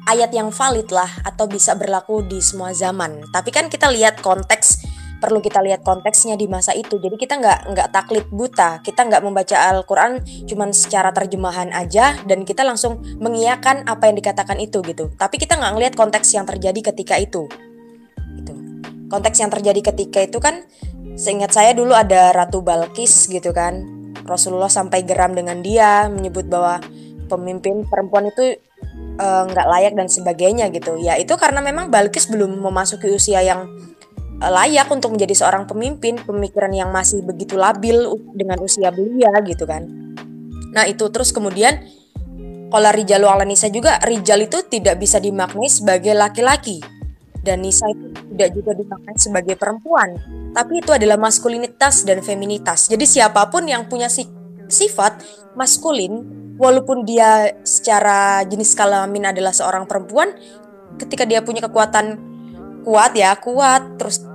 ayat 0.06 0.30
yang 0.34 0.54
valid 0.54 0.90
lah 0.94 1.10
atau 1.26 1.50
bisa 1.50 1.74
berlaku 1.74 2.22
di 2.26 2.38
semua 2.42 2.78
zaman. 2.78 3.26
Tapi 3.34 3.50
kan 3.50 3.66
kita 3.70 3.90
lihat 3.90 4.22
konteks 4.22 4.97
perlu 5.18 5.42
kita 5.42 5.66
lihat 5.66 5.82
konteksnya 5.82 6.38
di 6.38 6.46
masa 6.46 6.78
itu. 6.78 7.02
Jadi 7.02 7.18
kita 7.18 7.42
nggak 7.42 7.60
nggak 7.74 7.88
taklid 7.90 8.26
buta, 8.30 8.82
kita 8.86 9.06
nggak 9.06 9.22
membaca 9.26 9.58
Al-Quran 9.74 10.22
cuman 10.46 10.70
secara 10.72 11.10
terjemahan 11.10 11.74
aja 11.74 12.18
dan 12.26 12.46
kita 12.46 12.62
langsung 12.62 13.02
mengiyakan 13.18 13.86
apa 13.90 14.10
yang 14.10 14.16
dikatakan 14.18 14.58
itu 14.62 14.82
gitu. 14.86 15.10
Tapi 15.18 15.36
kita 15.42 15.58
nggak 15.58 15.72
ngelihat 15.74 15.94
konteks 15.98 16.30
yang 16.38 16.46
terjadi 16.46 16.94
ketika 16.94 17.18
itu. 17.18 17.50
Itu 18.38 18.54
konteks 19.10 19.38
yang 19.42 19.50
terjadi 19.50 19.82
ketika 19.94 20.20
itu 20.22 20.38
kan, 20.38 20.68
seingat 21.18 21.56
saya 21.56 21.74
dulu 21.74 21.96
ada 21.98 22.32
Ratu 22.36 22.62
Balkis 22.62 23.28
gitu 23.32 23.52
kan. 23.56 23.84
Rasulullah 24.28 24.70
sampai 24.70 25.08
geram 25.08 25.32
dengan 25.32 25.64
dia, 25.64 26.12
menyebut 26.12 26.52
bahwa 26.52 26.84
pemimpin 27.32 27.88
perempuan 27.88 28.28
itu 28.28 28.60
eh, 29.18 29.44
nggak 29.48 29.68
uh, 29.68 29.72
layak 29.72 29.94
dan 29.96 30.12
sebagainya 30.12 30.68
gitu. 30.76 31.00
Ya 31.00 31.16
itu 31.16 31.34
karena 31.40 31.64
memang 31.64 31.88
Balkis 31.88 32.28
belum 32.28 32.60
memasuki 32.60 33.08
usia 33.08 33.40
yang 33.40 33.66
layak 34.38 34.88
untuk 34.94 35.18
menjadi 35.18 35.34
seorang 35.34 35.66
pemimpin, 35.66 36.22
pemikiran 36.22 36.70
yang 36.70 36.94
masih 36.94 37.26
begitu 37.26 37.58
labil 37.58 38.06
dengan 38.38 38.62
usia 38.62 38.94
belia 38.94 39.34
gitu 39.42 39.66
kan. 39.66 39.90
Nah 40.74 40.86
itu 40.86 41.10
terus 41.10 41.34
kemudian 41.34 41.82
kalau 42.70 42.92
Rijal 42.94 43.26
ala 43.26 43.48
Nisa 43.48 43.72
juga 43.74 43.98
Rijal 44.04 44.46
itu 44.46 44.62
tidak 44.70 45.02
bisa 45.02 45.18
dimaknai 45.18 45.72
sebagai 45.72 46.14
laki-laki 46.14 46.84
dan 47.42 47.66
Nisa 47.66 47.90
itu 47.90 48.14
tidak 48.36 48.50
juga 48.54 48.72
dimaknai 48.76 49.18
sebagai 49.18 49.56
perempuan, 49.56 50.20
tapi 50.52 50.84
itu 50.84 50.92
adalah 50.92 51.16
maskulinitas 51.16 52.04
dan 52.04 52.20
feminitas. 52.20 52.92
Jadi 52.92 53.08
siapa 53.08 53.48
pun 53.48 53.64
yang 53.66 53.88
punya 53.88 54.12
si 54.12 54.28
sifat 54.68 55.24
maskulin, 55.56 56.28
walaupun 56.60 57.08
dia 57.08 57.56
secara 57.64 58.44
jenis 58.44 58.76
kelamin 58.76 59.32
adalah 59.32 59.56
seorang 59.56 59.88
perempuan, 59.88 60.36
ketika 61.00 61.24
dia 61.24 61.40
punya 61.40 61.64
kekuatan 61.64 62.20
kuat 62.84 63.16
ya 63.16 63.36
kuat 63.40 64.00
terus 64.00 64.27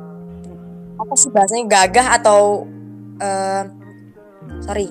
apa 1.03 1.15
sih 1.19 1.31
bahasanya? 1.35 1.65
Gagah 1.67 2.07
atau 2.23 2.67
uh, 3.19 3.63
sorry 4.63 4.89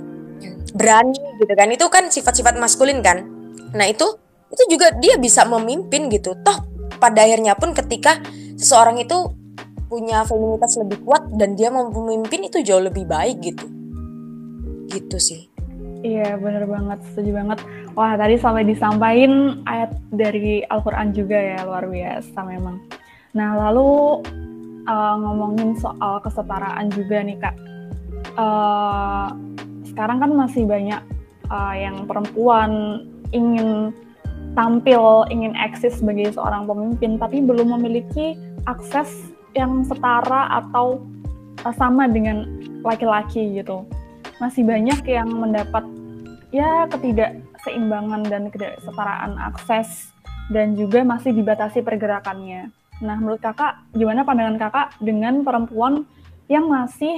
berani 0.75 1.18
gitu 1.39 1.53
kan? 1.56 1.68
Itu 1.72 1.86
kan 1.88 2.12
sifat-sifat 2.12 2.60
maskulin 2.60 3.00
kan? 3.00 3.24
Nah 3.72 3.88
itu 3.88 4.06
itu 4.51 4.63
juga 4.77 4.91
dia 5.00 5.15
bisa 5.15 5.48
memimpin 5.48 6.12
gitu. 6.12 6.36
Toh 6.44 6.68
pada 7.00 7.24
akhirnya 7.24 7.56
pun 7.56 7.72
ketika 7.72 8.20
seseorang 8.60 9.00
itu 9.00 9.32
punya 9.88 10.24
feminitas 10.24 10.80
lebih 10.80 11.03
kuat 11.03 11.27
dan 11.36 11.56
dia 11.56 11.68
mau 11.68 11.88
memimpin 11.88 12.48
itu 12.48 12.63
jauh 12.63 12.84
lebih 12.84 13.08
baik 13.08 13.39
gitu. 13.44 13.65
Gitu 14.91 15.18
sih. 15.20 15.41
Iya 16.01 16.36
bener 16.36 16.68
banget. 16.68 17.00
Setuju 17.12 17.32
banget. 17.36 17.60
Wah 17.96 18.15
tadi 18.15 18.36
sampai 18.39 18.63
disampaikan 18.68 19.63
ayat 19.68 19.91
dari 20.12 20.63
Al-Quran 20.68 21.12
juga 21.15 21.36
ya 21.36 21.63
luar 21.68 21.88
biasa 21.88 22.39
memang. 22.48 22.80
Nah, 23.32 23.56
lalu 23.56 24.20
uh, 24.88 25.16
ngomongin 25.20 25.78
soal 25.78 26.22
kesetaraan 26.24 26.90
juga 26.94 27.22
nih 27.22 27.38
Kak. 27.38 27.56
Uh, 28.38 29.28
sekarang 29.86 30.24
kan 30.24 30.32
masih 30.32 30.64
banyak 30.64 31.02
uh, 31.52 31.76
yang 31.76 32.08
perempuan 32.08 33.04
ingin 33.36 33.92
tampil, 34.56 35.28
ingin 35.32 35.56
eksis 35.56 36.00
sebagai 36.00 36.36
seorang 36.36 36.68
pemimpin, 36.68 37.20
tapi 37.20 37.44
belum 37.44 37.76
memiliki 37.80 38.36
akses 38.68 39.32
yang 39.56 39.84
setara 39.84 40.48
atau 40.64 41.04
uh, 41.68 41.76
sama 41.76 42.08
dengan 42.08 42.48
laki-laki 42.82 43.62
gitu. 43.62 43.84
Masih 44.40 44.66
banyak 44.66 45.06
yang 45.06 45.30
mendapat 45.30 45.86
ya 46.52 46.90
ketidakseimbangan 46.92 48.28
dan 48.28 48.52
ketidaksetaraan 48.52 49.40
akses 49.40 50.12
dan 50.52 50.76
juga 50.76 51.06
masih 51.08 51.32
dibatasi 51.32 51.80
pergerakannya. 51.80 52.81
Nah, 53.01 53.17
menurut 53.17 53.41
kakak, 53.41 53.81
gimana 53.98 54.22
pandangan 54.22 54.62
kakak 54.62 54.88
dengan 55.01 55.41
perempuan 55.41 56.05
yang 56.46 56.70
masih 56.70 57.17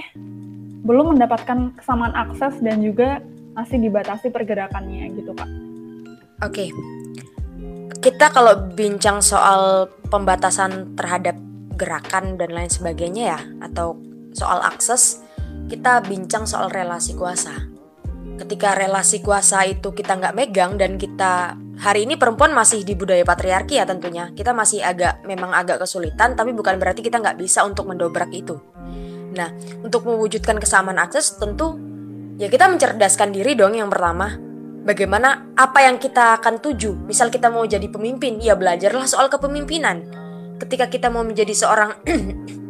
belum 0.88 1.16
mendapatkan 1.16 1.76
kesamaan 1.76 2.16
akses 2.16 2.56
dan 2.64 2.80
juga 2.80 3.20
masih 3.52 3.84
dibatasi 3.84 4.32
pergerakannya 4.32 5.12
gitu, 5.12 5.36
kak? 5.36 5.50
Oke, 6.44 6.68
okay. 6.68 6.70
kita 8.00 8.32
kalau 8.32 8.68
bincang 8.74 9.20
soal 9.20 9.92
pembatasan 10.08 10.96
terhadap 10.96 11.36
gerakan 11.76 12.40
dan 12.40 12.56
lain 12.56 12.72
sebagainya 12.72 13.24
ya, 13.36 13.40
atau 13.64 14.00
soal 14.32 14.64
akses, 14.64 15.24
kita 15.68 16.00
bincang 16.04 16.48
soal 16.48 16.72
relasi 16.72 17.16
kuasa. 17.16 17.54
Ketika 18.40 18.74
relasi 18.76 19.22
kuasa 19.22 19.68
itu 19.68 19.94
kita 19.94 20.18
nggak 20.20 20.36
megang 20.36 20.76
dan 20.76 20.98
kita 20.98 21.56
hari 21.80 22.06
ini 22.06 22.20
perempuan 22.20 22.54
masih 22.54 22.86
di 22.86 22.94
budaya 22.94 23.26
patriarki 23.26 23.82
ya 23.82 23.86
tentunya, 23.88 24.30
kita 24.34 24.54
masih 24.54 24.86
agak 24.86 25.26
memang 25.26 25.54
agak 25.54 25.82
kesulitan, 25.82 26.38
tapi 26.38 26.54
bukan 26.54 26.78
berarti 26.78 27.02
kita 27.02 27.18
nggak 27.18 27.38
bisa 27.40 27.66
untuk 27.66 27.90
mendobrak 27.90 28.30
itu. 28.30 28.60
Nah, 29.34 29.50
untuk 29.82 30.06
mewujudkan 30.06 30.62
kesamaan 30.62 31.02
akses 31.02 31.42
tentu 31.42 31.82
ya 32.38 32.50
kita 32.50 32.70
mencerdaskan 32.70 33.34
diri 33.34 33.58
dong 33.58 33.74
yang 33.74 33.90
pertama. 33.90 34.38
Bagaimana 34.84 35.56
apa 35.56 35.80
yang 35.88 35.96
kita 35.96 36.44
akan 36.44 36.60
tuju? 36.60 37.08
Misal 37.08 37.32
kita 37.32 37.48
mau 37.48 37.64
jadi 37.64 37.88
pemimpin, 37.88 38.44
ya 38.44 38.52
belajarlah 38.60 39.08
soal 39.08 39.32
kepemimpinan. 39.32 40.04
Ketika 40.60 40.92
kita 40.92 41.08
mau 41.08 41.24
menjadi 41.24 41.56
seorang 41.56 42.04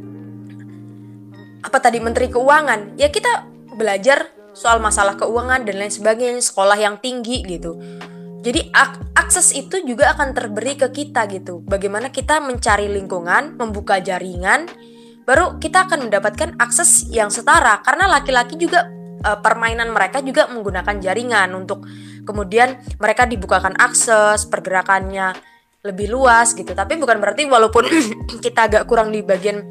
apa 1.64 1.78
tadi 1.80 1.98
menteri 2.04 2.28
keuangan 2.28 3.00
ya 3.00 3.08
kita 3.08 3.48
belajar 3.80 4.30
soal 4.54 4.78
masalah 4.84 5.18
keuangan 5.18 5.66
dan 5.66 5.80
lain 5.80 5.90
sebagainya 5.90 6.44
sekolah 6.44 6.78
yang 6.78 7.00
tinggi 7.02 7.42
gitu 7.48 7.80
jadi 8.44 8.68
ak 8.76 9.16
akses 9.16 9.56
itu 9.56 9.80
juga 9.88 10.12
akan 10.12 10.36
terberi 10.36 10.76
ke 10.76 10.92
kita 10.92 11.26
gitu 11.32 11.64
bagaimana 11.64 12.12
kita 12.12 12.44
mencari 12.44 12.92
lingkungan 12.92 13.56
membuka 13.56 14.04
jaringan 14.04 14.68
baru 15.24 15.56
kita 15.58 15.88
akan 15.88 16.12
mendapatkan 16.12 16.60
akses 16.60 17.08
yang 17.08 17.32
setara 17.32 17.80
karena 17.80 18.12
laki-laki 18.12 18.60
juga 18.60 18.92
e, 19.24 19.30
permainan 19.40 19.96
mereka 19.96 20.20
juga 20.20 20.52
menggunakan 20.52 21.00
jaringan 21.00 21.56
untuk 21.56 21.88
kemudian 22.28 22.76
mereka 23.00 23.24
dibukakan 23.24 23.80
akses 23.80 24.44
pergerakannya 24.52 25.32
lebih 25.88 26.12
luas 26.12 26.52
gitu 26.52 26.76
tapi 26.76 27.00
bukan 27.00 27.24
berarti 27.24 27.48
walaupun 27.48 27.88
kita 28.44 28.68
agak 28.68 28.84
kurang 28.84 29.16
di 29.16 29.24
bagian 29.24 29.64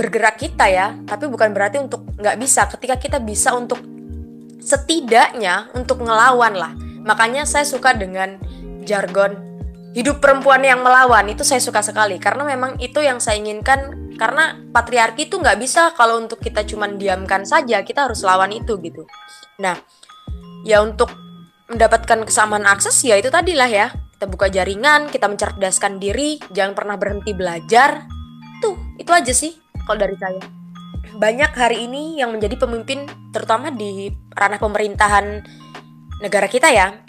bergerak 0.00 0.40
kita 0.40 0.64
ya, 0.72 0.96
tapi 1.04 1.28
bukan 1.28 1.52
berarti 1.52 1.76
untuk 1.76 2.08
nggak 2.16 2.40
bisa. 2.40 2.64
Ketika 2.64 2.96
kita 2.96 3.20
bisa 3.20 3.52
untuk 3.52 3.84
setidaknya 4.56 5.68
untuk 5.76 6.00
ngelawan 6.00 6.56
lah. 6.56 6.72
Makanya 7.04 7.48
saya 7.48 7.64
suka 7.64 7.96
dengan 7.96 8.36
jargon 8.84 9.50
hidup 9.92 10.22
perempuan 10.22 10.62
yang 10.62 10.82
melawan. 10.82 11.26
Itu 11.30 11.42
saya 11.42 11.58
suka 11.62 11.82
sekali. 11.82 12.16
Karena 12.22 12.46
memang 12.46 12.78
itu 12.78 13.02
yang 13.02 13.18
saya 13.18 13.38
inginkan. 13.40 14.12
Karena 14.20 14.52
patriarki 14.52 15.32
itu 15.32 15.40
nggak 15.40 15.56
bisa 15.56 15.96
kalau 15.96 16.20
untuk 16.20 16.44
kita 16.44 16.60
cuman 16.68 17.00
diamkan 17.00 17.48
saja 17.48 17.80
kita 17.80 18.04
harus 18.04 18.20
lawan 18.20 18.52
itu 18.52 18.76
gitu. 18.84 19.08
Nah 19.64 19.80
ya 20.60 20.84
untuk 20.84 21.08
mendapatkan 21.72 22.28
kesamaan 22.28 22.68
akses 22.68 23.00
ya 23.00 23.16
itu 23.16 23.32
tadilah 23.32 23.70
ya. 23.72 23.88
Kita 24.12 24.28
buka 24.28 24.52
jaringan 24.52 25.08
kita 25.08 25.24
mencerdaskan 25.24 25.96
diri 25.96 26.36
jangan 26.52 26.76
pernah 26.76 27.00
berhenti 27.00 27.32
belajar. 27.32 28.04
Tuh 28.60 28.76
itu 29.00 29.08
aja 29.08 29.32
sih 29.32 29.56
kalau 29.88 30.04
dari 30.04 30.20
saya. 30.20 30.44
Banyak 31.16 31.56
hari 31.56 31.88
ini 31.88 32.20
yang 32.20 32.36
menjadi 32.36 32.60
pemimpin 32.60 33.08
terutama 33.32 33.72
di 33.72 34.12
ranah 34.36 34.60
pemerintahan 34.60 35.40
negara 36.20 36.46
kita 36.46 36.68
ya 36.70 37.00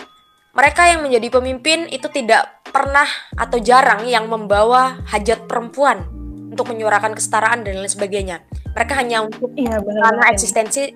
mereka 0.51 0.83
yang 0.87 1.03
menjadi 1.03 1.27
pemimpin 1.31 1.87
itu 1.87 2.11
tidak 2.11 2.63
pernah 2.67 3.07
atau 3.39 3.59
jarang 3.59 4.03
yang 4.07 4.27
membawa 4.27 4.99
hajat 5.07 5.47
perempuan 5.47 6.03
untuk 6.51 6.67
menyuarakan 6.67 7.15
kesetaraan 7.15 7.63
dan 7.63 7.79
lain 7.79 7.91
sebagainya 7.91 8.43
mereka 8.71 8.95
hanya 8.99 9.23
untuk 9.23 9.51
iya, 9.55 9.79
karena 9.79 10.25
eksistensi 10.31 10.91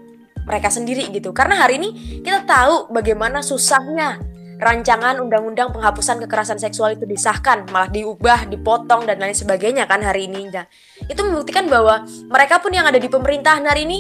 mereka 0.48 0.72
sendiri 0.72 1.12
gitu 1.12 1.36
karena 1.36 1.60
hari 1.60 1.80
ini 1.80 2.22
kita 2.24 2.44
tahu 2.48 2.92
bagaimana 2.92 3.44
susahnya 3.44 4.20
rancangan 4.56 5.20
undang-undang 5.20 5.76
penghapusan 5.76 6.24
kekerasan 6.24 6.56
seksual 6.56 6.96
itu 6.96 7.04
disahkan, 7.04 7.68
malah 7.76 7.92
diubah, 7.92 8.48
dipotong 8.48 9.04
dan 9.04 9.20
lain 9.20 9.36
sebagainya 9.36 9.84
kan 9.84 10.00
hari 10.00 10.32
ini. 10.32 10.48
Nah, 10.48 10.64
itu 11.12 11.20
membuktikan 11.20 11.68
bahwa 11.68 12.08
mereka 12.32 12.64
pun 12.64 12.72
yang 12.72 12.88
ada 12.88 12.96
di 12.96 13.12
pemerintahan 13.12 13.68
hari 13.68 13.84
ini 13.84 14.00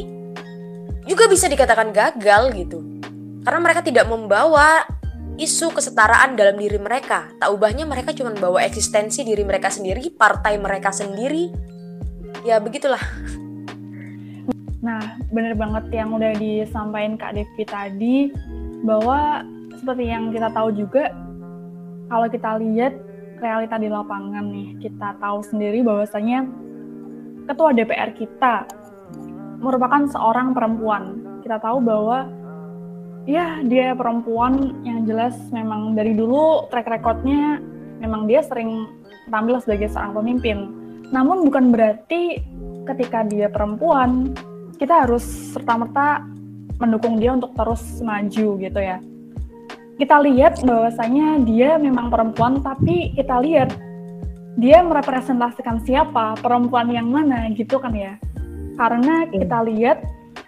juga 1.05 1.27
bisa 1.27 1.51
dikatakan 1.51 1.91
gagal 1.91 2.55
gitu. 2.55 2.94
Karena 3.45 3.61
mereka 3.61 3.85
tidak 3.85 4.09
membawa 4.09 4.89
isu 5.37 5.69
kesetaraan 5.69 6.33
dalam 6.33 6.57
diri 6.57 6.81
mereka. 6.81 7.29
Tak 7.37 7.53
ubahnya 7.53 7.85
mereka 7.85 8.09
cuma 8.17 8.33
bawa 8.33 8.65
eksistensi 8.65 9.21
diri 9.21 9.45
mereka 9.45 9.69
sendiri, 9.69 10.09
partai 10.09 10.57
mereka 10.57 10.89
sendiri. 10.89 11.53
Ya 12.41 12.57
begitulah. 12.57 13.01
Nah, 14.81 15.17
bener 15.29 15.53
banget 15.53 15.93
yang 15.93 16.13
udah 16.13 16.33
disampaikan 16.37 17.17
Kak 17.17 17.33
Devi 17.37 17.63
tadi 17.65 18.17
bahwa 18.85 19.41
seperti 19.77 20.09
yang 20.09 20.33
kita 20.33 20.49
tahu 20.53 20.73
juga 20.73 21.09
kalau 22.09 22.29
kita 22.29 22.61
lihat 22.61 22.93
realita 23.41 23.81
di 23.81 23.89
lapangan 23.89 24.45
nih, 24.45 24.77
kita 24.81 25.17
tahu 25.17 25.41
sendiri 25.41 25.81
bahwasanya 25.81 26.45
ketua 27.49 27.73
DPR 27.73 28.13
kita 28.13 28.65
merupakan 29.57 30.05
seorang 30.09 30.53
perempuan. 30.53 31.17
Kita 31.41 31.57
tahu 31.61 31.81
bahwa 31.81 32.29
ya 33.25 33.59
dia 33.65 33.97
perempuan 33.97 34.81
yang 34.85 35.03
jelas 35.03 35.33
memang 35.49 35.97
dari 35.97 36.13
dulu 36.13 36.69
track 36.69 36.87
recordnya 36.89 37.59
memang 37.99 38.29
dia 38.29 38.45
sering 38.45 38.85
tampil 39.29 39.57
sebagai 39.61 39.89
seorang 39.89 40.13
pemimpin. 40.13 40.57
Namun 41.09 41.45
bukan 41.45 41.73
berarti 41.73 42.41
ketika 42.85 43.25
dia 43.25 43.49
perempuan 43.49 44.33
kita 44.77 45.05
harus 45.05 45.25
serta-merta 45.53 46.21
mendukung 46.77 47.17
dia 47.17 47.33
untuk 47.33 47.55
terus 47.57 47.81
maju 48.03 48.47
gitu 48.61 48.79
ya. 48.79 49.01
Kita 49.95 50.19
lihat 50.21 50.59
bahwasanya 50.61 51.39
dia 51.47 51.79
memang 51.79 52.11
perempuan 52.11 52.59
tapi 52.59 53.15
kita 53.15 53.39
lihat 53.41 53.71
dia 54.59 54.83
merepresentasikan 54.83 55.83
siapa 55.83 56.35
perempuan 56.39 56.91
yang 56.91 57.07
mana 57.07 57.47
gitu 57.55 57.79
kan 57.79 57.95
ya. 57.95 58.19
Karena 58.75 59.23
kita 59.31 59.63
lihat 59.71 60.03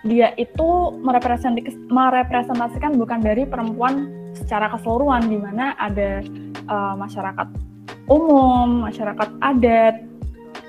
dia 0.07 0.33
itu 0.39 0.95
merepresentasikan 1.03 2.95
bukan 2.95 3.19
dari 3.19 3.43
perempuan 3.43 4.09
secara 4.33 4.71
keseluruhan 4.71 5.27
di 5.27 5.37
mana 5.37 5.75
ada 5.75 6.23
uh, 6.71 6.95
masyarakat 6.95 7.47
umum 8.07 8.87
masyarakat 8.87 9.29
adat 9.43 10.07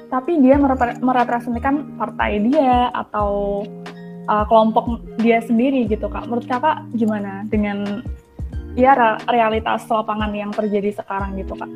tapi 0.08 0.40
dia 0.40 0.56
merepresentasikan 0.58 2.00
partai 2.00 2.40
dia 2.40 2.88
atau 2.96 3.62
uh, 4.28 4.44
kelompok 4.48 5.00
dia 5.20 5.40
sendiri 5.44 5.84
gitu 5.88 6.08
kak. 6.08 6.28
Menurut 6.28 6.48
kakak 6.48 6.84
gimana 6.96 7.44
dengan 7.48 8.04
ya 8.72 8.96
realitas 9.28 9.84
lapangan 9.88 10.32
yang 10.32 10.52
terjadi 10.52 10.96
sekarang 10.96 11.36
gitu 11.36 11.52
kak. 11.56 11.68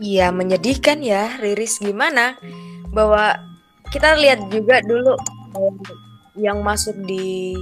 Iya 0.00 0.32
menyedihkan 0.32 1.00
ya 1.04 1.40
Riris. 1.40 1.80
Gimana? 1.80 2.36
Bahwa 2.92 3.36
kita 3.88 4.16
lihat 4.20 4.48
juga 4.52 4.84
dulu 4.84 5.16
yang 6.38 6.62
masuk 6.62 6.94
di 7.06 7.54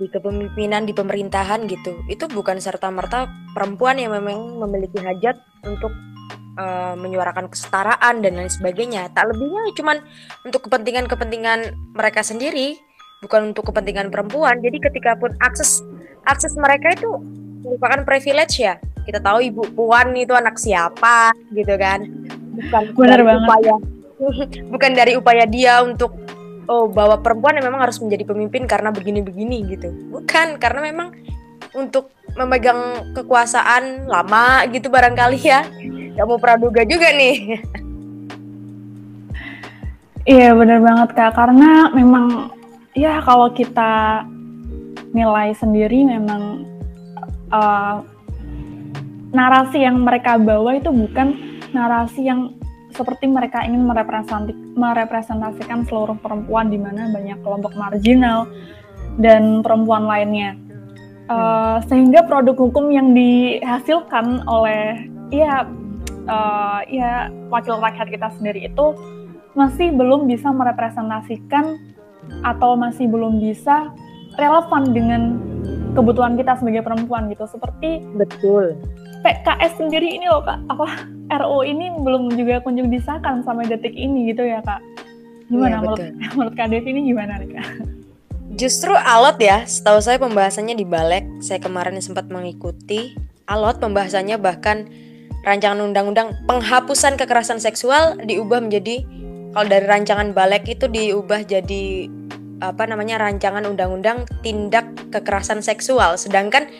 di 0.00 0.06
kepemimpinan 0.10 0.82
di 0.82 0.94
pemerintahan 0.96 1.68
gitu 1.70 1.94
itu 2.10 2.24
bukan 2.32 2.58
serta 2.58 2.90
merta 2.90 3.30
perempuan 3.54 4.00
yang 4.00 4.16
memang 4.18 4.58
memiliki 4.58 4.98
hajat 4.98 5.38
untuk 5.62 5.94
uh, 6.58 6.98
menyuarakan 6.98 7.46
kesetaraan 7.46 8.18
dan 8.24 8.34
lain 8.34 8.50
sebagainya 8.50 9.12
tak 9.14 9.30
lebihnya 9.30 9.62
cuman 9.78 10.02
untuk 10.42 10.66
kepentingan 10.66 11.06
kepentingan 11.06 11.76
mereka 11.94 12.24
sendiri 12.26 12.80
bukan 13.22 13.54
untuk 13.54 13.70
kepentingan 13.70 14.10
perempuan 14.10 14.58
jadi 14.58 14.80
ketika 14.82 15.14
pun 15.14 15.36
akses 15.38 15.84
akses 16.26 16.54
mereka 16.58 16.94
itu 16.94 17.10
merupakan 17.62 18.02
privilege 18.02 18.62
ya. 18.62 18.76
Kita 19.02 19.18
tahu 19.18 19.42
Ibu 19.42 19.74
Puan 19.74 20.14
itu 20.14 20.34
anak 20.34 20.58
siapa 20.58 21.34
gitu 21.54 21.74
kan. 21.74 22.06
Bukan 22.52 22.82
Benar 22.94 23.18
dari 23.18 23.24
banget. 23.26 23.42
upaya 23.48 23.74
bukan 24.74 24.90
dari 24.94 25.12
upaya 25.18 25.44
dia 25.50 25.82
untuk 25.82 26.14
oh 26.68 26.86
bahwa 26.90 27.18
perempuan 27.18 27.58
yang 27.58 27.66
memang 27.70 27.88
harus 27.88 27.98
menjadi 27.98 28.28
pemimpin 28.28 28.66
karena 28.66 28.90
begini-begini 28.92 29.76
gitu. 29.76 29.88
Bukan, 30.10 30.60
karena 30.62 30.80
memang 30.82 31.14
untuk 31.72 32.12
memegang 32.36 33.12
kekuasaan 33.16 34.06
lama 34.08 34.66
gitu 34.70 34.88
barangkali 34.92 35.40
ya. 35.40 35.64
Gak 36.12 36.26
mau 36.28 36.36
praduga 36.36 36.84
juga 36.84 37.08
nih. 37.12 37.60
Iya 40.22 40.54
benar 40.54 40.78
banget 40.78 41.18
kak 41.18 41.34
karena 41.34 41.90
memang 41.90 42.54
ya 42.94 43.18
kalau 43.26 43.50
kita 43.50 44.22
nilai 45.10 45.50
sendiri 45.58 46.06
memang 46.06 46.62
uh, 47.50 48.06
narasi 49.34 49.82
yang 49.82 49.98
mereka 49.98 50.38
bawa 50.38 50.78
itu 50.78 50.94
bukan 50.94 51.34
narasi 51.74 52.30
yang 52.30 52.54
seperti 52.92 53.28
mereka 53.28 53.64
ingin 53.64 53.84
merepresentasikan 54.76 55.84
seluruh 55.88 56.16
perempuan 56.20 56.68
di 56.70 56.78
mana 56.78 57.08
banyak 57.10 57.40
kelompok 57.40 57.72
marginal 57.74 58.48
dan 59.20 59.60
perempuan 59.60 60.06
lainnya. 60.08 60.56
Uh, 61.32 61.80
sehingga 61.88 62.26
produk 62.26 62.58
hukum 62.58 62.92
yang 62.92 63.16
dihasilkan 63.16 64.44
oleh 64.44 65.08
ya 65.32 65.64
uh, 66.28 66.80
ya 66.90 67.32
wakil 67.48 67.80
rakyat 67.80 68.10
kita 68.10 68.28
sendiri 68.36 68.68
itu 68.68 68.92
masih 69.56 69.94
belum 69.94 70.28
bisa 70.28 70.52
merepresentasikan 70.52 71.78
atau 72.44 72.76
masih 72.76 73.08
belum 73.08 73.40
bisa 73.40 73.92
relevan 74.36 74.92
dengan 74.92 75.22
kebutuhan 75.92 76.36
kita 76.36 76.56
sebagai 76.56 76.84
perempuan 76.84 77.28
gitu. 77.32 77.44
Seperti 77.48 78.04
betul 78.16 78.76
PKS 79.22 79.78
sendiri 79.78 80.18
ini 80.18 80.26
loh 80.26 80.42
kak. 80.42 80.58
Apa 80.68 81.06
RU 81.40 81.62
ini 81.62 81.88
belum 82.02 82.34
juga 82.34 82.60
kunjung 82.60 82.90
disahkan 82.90 83.46
sampai 83.46 83.70
detik 83.70 83.94
ini 83.94 84.34
gitu 84.34 84.42
ya 84.42 84.60
kak. 84.66 84.82
Gimana 85.48 85.78
ya, 85.78 85.80
menurut 85.80 86.00
menurut 86.36 86.54
kak 86.58 86.68
Dev 86.74 86.84
ini 86.84 87.00
gimana 87.08 87.38
nih 87.38 87.50
kak? 87.54 87.66
Justru 88.58 88.92
alot 88.92 89.38
ya. 89.40 89.64
Setahu 89.64 90.02
saya 90.02 90.20
pembahasannya 90.20 90.76
di 90.76 90.84
balik. 90.84 91.24
Saya 91.40 91.62
kemarin 91.62 91.96
sempat 92.04 92.28
mengikuti 92.28 93.16
alot 93.48 93.80
pembahasannya. 93.80 94.36
Bahkan 94.36 94.76
rancangan 95.46 95.80
undang-undang 95.80 96.36
penghapusan 96.46 97.16
kekerasan 97.18 97.58
seksual 97.58 98.18
diubah 98.22 98.62
menjadi 98.62 99.02
kalau 99.52 99.68
dari 99.68 99.84
rancangan 99.84 100.32
balik 100.32 100.64
itu 100.64 100.88
diubah 100.88 101.44
jadi 101.44 102.08
apa 102.62 102.86
namanya 102.86 103.18
rancangan 103.18 103.66
undang-undang 103.66 104.24
tindak 104.40 104.86
kekerasan 105.10 105.60
seksual. 105.60 106.14
Sedangkan 106.14 106.70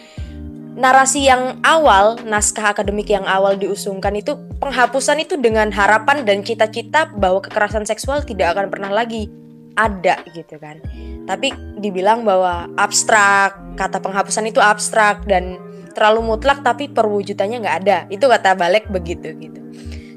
narasi 0.73 1.29
yang 1.29 1.61
awal, 1.65 2.17
naskah 2.25 2.73
akademik 2.73 3.09
yang 3.13 3.25
awal 3.29 3.57
diusungkan 3.57 4.17
itu 4.17 4.37
penghapusan 4.59 5.21
itu 5.21 5.37
dengan 5.37 5.69
harapan 5.69 6.25
dan 6.25 6.41
cita-cita 6.41 7.13
bahwa 7.13 7.45
kekerasan 7.45 7.85
seksual 7.85 8.25
tidak 8.25 8.57
akan 8.57 8.73
pernah 8.73 8.89
lagi 8.89 9.29
ada 9.77 10.21
gitu 10.33 10.57
kan. 10.61 10.81
Tapi 11.29 11.53
dibilang 11.81 12.25
bahwa 12.25 12.69
abstrak, 12.77 13.57
kata 13.77 14.01
penghapusan 14.01 14.49
itu 14.49 14.61
abstrak 14.61 15.25
dan 15.29 15.61
terlalu 15.93 16.35
mutlak 16.35 16.65
tapi 16.65 16.89
perwujudannya 16.89 17.63
nggak 17.63 17.79
ada. 17.85 17.99
Itu 18.09 18.29
kata 18.29 18.57
balik 18.57 18.89
begitu 18.89 19.33
gitu. 19.37 19.61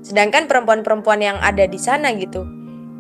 Sedangkan 0.06 0.48
perempuan-perempuan 0.48 1.20
yang 1.20 1.38
ada 1.42 1.66
di 1.66 1.80
sana 1.82 2.14
gitu, 2.16 2.46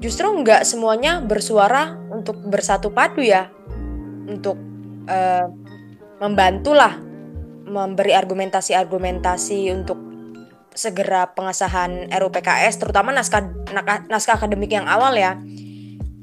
justru 0.04 0.28
nggak 0.28 0.68
semuanya 0.68 1.24
bersuara 1.24 1.96
untuk 2.12 2.40
bersatu 2.50 2.90
padu 2.92 3.22
ya 3.22 3.48
untuk 4.26 4.58
uh, 5.06 5.48
membantulah 6.18 6.98
memberi 7.66 8.14
argumentasi-argumentasi 8.14 9.74
untuk 9.74 9.98
segera 10.76 11.32
pengesahan 11.32 12.12
RUPKS 12.12 12.84
terutama 12.84 13.16
naskah 13.16 13.48
naskah 14.12 14.36
akademik 14.36 14.76
yang 14.76 14.86
awal 14.86 15.16
ya 15.16 15.40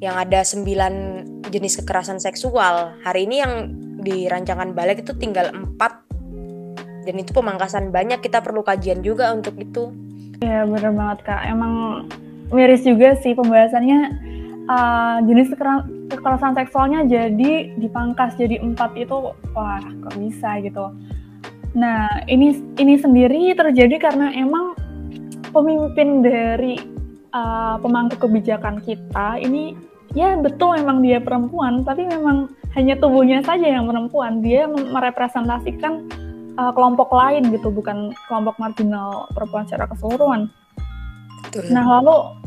yang 0.02 0.18
ada 0.18 0.42
sembilan 0.42 1.24
jenis 1.46 1.78
kekerasan 1.82 2.18
seksual. 2.18 2.98
Hari 3.06 3.22
ini 3.22 3.36
yang 3.38 3.52
di 4.02 4.26
rancangan 4.26 4.74
balik 4.74 5.06
itu 5.06 5.14
tinggal 5.14 5.54
empat 5.54 6.02
dan 7.06 7.14
itu 7.14 7.30
pemangkasan 7.30 7.94
banyak. 7.94 8.18
Kita 8.18 8.42
perlu 8.42 8.66
kajian 8.66 8.98
juga 9.06 9.30
untuk 9.30 9.54
itu. 9.62 9.94
Ya 10.42 10.66
benar 10.66 10.90
banget 10.90 11.18
kak. 11.22 11.42
Emang 11.46 12.06
miris 12.50 12.82
juga 12.82 13.14
sih 13.22 13.38
pembahasannya. 13.38 14.30
Uh, 14.62 15.18
jenis 15.26 15.50
kekerasan 16.06 16.54
seksualnya 16.54 17.02
jadi 17.10 17.74
dipangkas 17.82 18.38
jadi 18.38 18.62
empat 18.62 18.94
itu 18.94 19.34
wah 19.54 19.82
kok 19.82 20.14
bisa 20.18 20.58
gitu. 20.62 20.90
Nah 21.72 22.08
ini 22.28 22.56
ini 22.76 22.94
sendiri 23.00 23.56
terjadi 23.56 23.96
karena 23.96 24.32
emang 24.36 24.76
pemimpin 25.52 26.20
dari 26.24 26.76
uh, 27.32 27.76
pemangku 27.80 28.16
kebijakan 28.20 28.80
kita 28.84 29.40
ini 29.40 29.76
ya 30.12 30.36
betul 30.36 30.76
memang 30.76 31.00
dia 31.00 31.20
perempuan 31.20 31.84
tapi 31.84 32.04
memang 32.04 32.52
hanya 32.76 32.96
tubuhnya 33.00 33.40
saja 33.44 33.64
yang 33.64 33.88
perempuan 33.88 34.44
dia 34.44 34.68
merepresentasikan 34.68 36.08
uh, 36.60 36.72
kelompok 36.76 37.12
lain 37.12 37.48
gitu 37.52 37.72
bukan 37.72 38.12
kelompok 38.28 38.56
marginal 38.60 39.28
perempuan 39.32 39.64
secara 39.64 39.88
keseluruhan. 39.88 40.48
Nah 41.68 41.84
lalu 42.00 42.42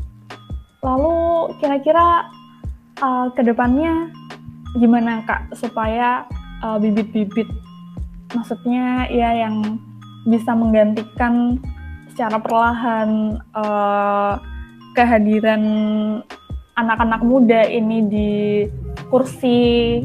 Lalu 0.86 1.18
kira-kira 1.58 2.30
uh, 3.02 3.34
ke 3.34 3.42
depannya 3.42 4.14
gimana 4.78 5.26
Kak 5.26 5.58
supaya 5.58 6.30
uh, 6.62 6.78
bibit-bibit 6.78 7.50
uh, 7.50 7.65
maksudnya 8.36 9.08
ya 9.10 9.48
yang 9.48 9.80
bisa 10.28 10.52
menggantikan 10.54 11.64
secara 12.12 12.38
perlahan 12.42 13.40
uh, 13.56 14.40
kehadiran 14.96 15.64
anak-anak 16.76 17.22
muda 17.24 17.64
ini 17.68 17.98
di 18.08 18.32
kursi 19.08 20.00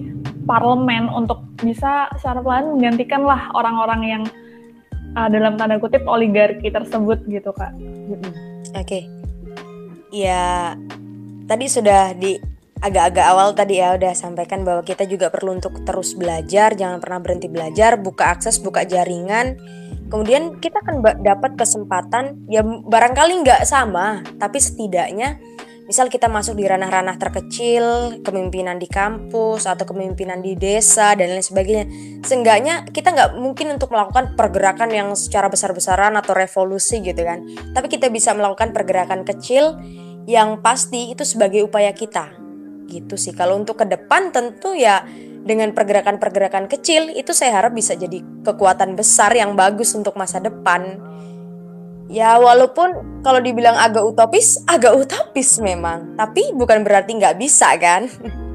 parlemen 0.46 1.10
untuk 1.10 1.42
bisa 1.62 2.10
secara 2.18 2.42
perlahan 2.42 2.78
menggantikan 2.78 3.22
lah 3.26 3.50
orang-orang 3.54 4.00
yang 4.06 4.22
uh, 5.18 5.28
dalam 5.30 5.58
tanda 5.58 5.82
kutip 5.82 6.06
oligarki 6.06 6.70
tersebut 6.70 7.22
gitu 7.26 7.50
kak. 7.54 7.74
Oke, 8.74 9.02
okay 9.02 9.04
ya 10.10 10.74
tadi 11.46 11.66
sudah 11.70 12.14
di 12.18 12.36
agak-agak 12.80 13.26
awal 13.28 13.52
tadi 13.52 13.76
ya 13.78 13.94
udah 13.96 14.16
sampaikan 14.16 14.64
bahwa 14.64 14.80
kita 14.80 15.04
juga 15.04 15.28
perlu 15.28 15.52
untuk 15.56 15.84
terus 15.84 16.16
belajar, 16.16 16.72
jangan 16.72 16.98
pernah 16.98 17.20
berhenti 17.20 17.48
belajar, 17.52 18.00
buka 18.00 18.32
akses, 18.32 18.56
buka 18.56 18.88
jaringan. 18.88 19.60
Kemudian 20.10 20.58
kita 20.58 20.82
akan 20.82 21.22
dapat 21.22 21.54
kesempatan 21.54 22.50
ya 22.50 22.64
barangkali 22.66 23.46
nggak 23.46 23.62
sama, 23.68 24.26
tapi 24.42 24.58
setidaknya 24.58 25.38
misal 25.86 26.10
kita 26.10 26.26
masuk 26.26 26.58
di 26.58 26.66
ranah-ranah 26.66 27.14
terkecil, 27.14 28.18
kepemimpinan 28.24 28.80
di 28.80 28.90
kampus 28.90 29.70
atau 29.70 29.86
kepemimpinan 29.86 30.42
di 30.42 30.58
desa 30.58 31.14
dan 31.14 31.30
lain 31.30 31.44
sebagainya. 31.44 31.86
Seenggaknya 32.26 32.90
kita 32.90 33.14
nggak 33.14 33.30
mungkin 33.38 33.76
untuk 33.76 33.94
melakukan 33.94 34.34
pergerakan 34.34 34.90
yang 34.90 35.08
secara 35.14 35.46
besar-besaran 35.46 36.16
atau 36.18 36.34
revolusi 36.34 37.04
gitu 37.04 37.22
kan. 37.22 37.46
Tapi 37.70 37.86
kita 37.86 38.10
bisa 38.10 38.34
melakukan 38.34 38.74
pergerakan 38.74 39.22
kecil 39.22 39.78
yang 40.26 40.58
pasti 40.58 41.14
itu 41.14 41.22
sebagai 41.22 41.62
upaya 41.62 41.94
kita. 41.94 42.49
Gitu 42.90 43.14
sih. 43.14 43.30
Kalau 43.30 43.54
untuk 43.54 43.78
ke 43.78 43.86
depan 43.86 44.34
tentu 44.34 44.74
ya 44.74 45.06
dengan 45.46 45.70
pergerakan-pergerakan 45.70 46.66
kecil 46.66 47.14
itu 47.14 47.30
saya 47.30 47.62
harap 47.62 47.72
bisa 47.72 47.94
jadi 47.94 48.20
kekuatan 48.42 48.98
besar 48.98 49.30
yang 49.32 49.54
bagus 49.54 49.94
untuk 49.94 50.18
masa 50.18 50.42
depan 50.42 51.00
Ya 52.10 52.42
walaupun 52.42 53.22
kalau 53.22 53.38
dibilang 53.38 53.78
agak 53.78 54.02
utopis, 54.02 54.58
agak 54.66 54.98
utopis 54.98 55.62
memang. 55.62 56.18
Tapi 56.18 56.50
bukan 56.58 56.82
berarti 56.82 57.14
nggak 57.14 57.38
bisa 57.38 57.70
kan? 57.78 58.10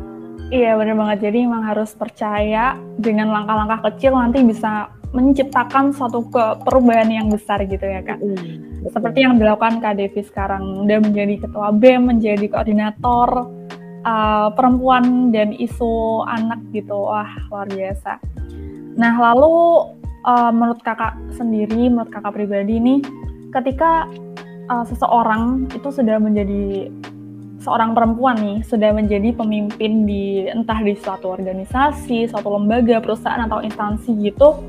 Iya 0.45 0.78
bener 0.78 0.93
banget. 0.93 1.26
Jadi 1.26 1.41
memang 1.41 1.65
harus 1.65 1.98
percaya 1.98 2.78
dengan 3.02 3.34
langkah-langkah 3.34 3.89
kecil 3.89 4.13
nanti 4.13 4.45
bisa 4.45 4.93
menciptakan 5.10 5.89
suatu 5.89 6.21
perubahan 6.62 7.10
yang 7.10 7.34
besar 7.34 7.65
gitu 7.65 7.82
ya 7.82 8.06
kak. 8.06 8.21
Mm, 8.21 8.86
Seperti 8.93 9.26
yang 9.26 9.41
dilakukan 9.41 9.82
Kak 9.82 9.98
Devi 9.98 10.21
sekarang. 10.21 10.86
Udah 10.86 11.02
menjadi 11.02 11.50
ketua 11.50 11.74
BEM, 11.74 12.13
menjadi 12.13 12.45
koordinator 12.45 13.50
uh, 14.06 14.54
perempuan 14.54 15.34
dan 15.34 15.52
isu 15.52 16.24
anak 16.30 16.62
gitu. 16.72 16.96
Wah 16.96 17.28
luar 17.52 17.68
biasa. 17.68 18.22
Nah 18.96 19.13
lalu 19.18 19.89
uh, 20.24 20.52
menurut 20.54 20.80
kakak 20.86 21.18
sendiri, 21.36 21.91
menurut 21.91 22.13
kakak 22.13 22.38
pribadi 22.38 22.80
nih, 22.80 23.00
ketika 23.52 24.08
uh, 24.72 24.86
seseorang 24.88 25.68
itu 25.74 25.89
sudah 25.91 26.22
menjadi 26.22 26.94
seorang 27.65 27.98
perempuan 27.98 28.38
nih 28.38 28.62
sudah 28.62 28.94
menjadi 28.94 29.34
pemimpin 29.34 30.06
di 30.06 30.46
entah 30.46 30.86
di 30.86 30.94
suatu 30.94 31.34
organisasi, 31.34 32.30
suatu 32.30 32.54
lembaga, 32.54 33.02
perusahaan 33.02 33.41
atau 33.41 33.58
instansi 33.65 34.13
gitu, 34.22 34.62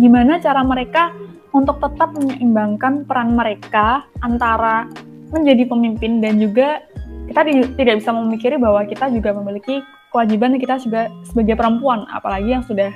gimana 0.00 0.40
cara 0.40 0.64
mereka 0.64 1.12
untuk 1.52 1.78
tetap 1.84 2.16
menyeimbangkan 2.16 3.04
peran 3.04 3.36
mereka 3.36 4.08
antara 4.24 4.88
menjadi 5.36 5.68
pemimpin 5.68 6.24
dan 6.24 6.40
juga 6.40 6.80
kita 7.28 7.40
tidak 7.80 7.94
bisa 8.04 8.10
memikiri 8.12 8.56
bahwa 8.60 8.84
kita 8.84 9.08
juga 9.08 9.32
memiliki 9.32 9.80
kewajiban 10.12 10.54
kita 10.60 10.78
juga 10.78 11.10
sebagai 11.26 11.58
perempuan, 11.58 12.06
apalagi 12.12 12.54
yang 12.54 12.62
sudah 12.62 12.94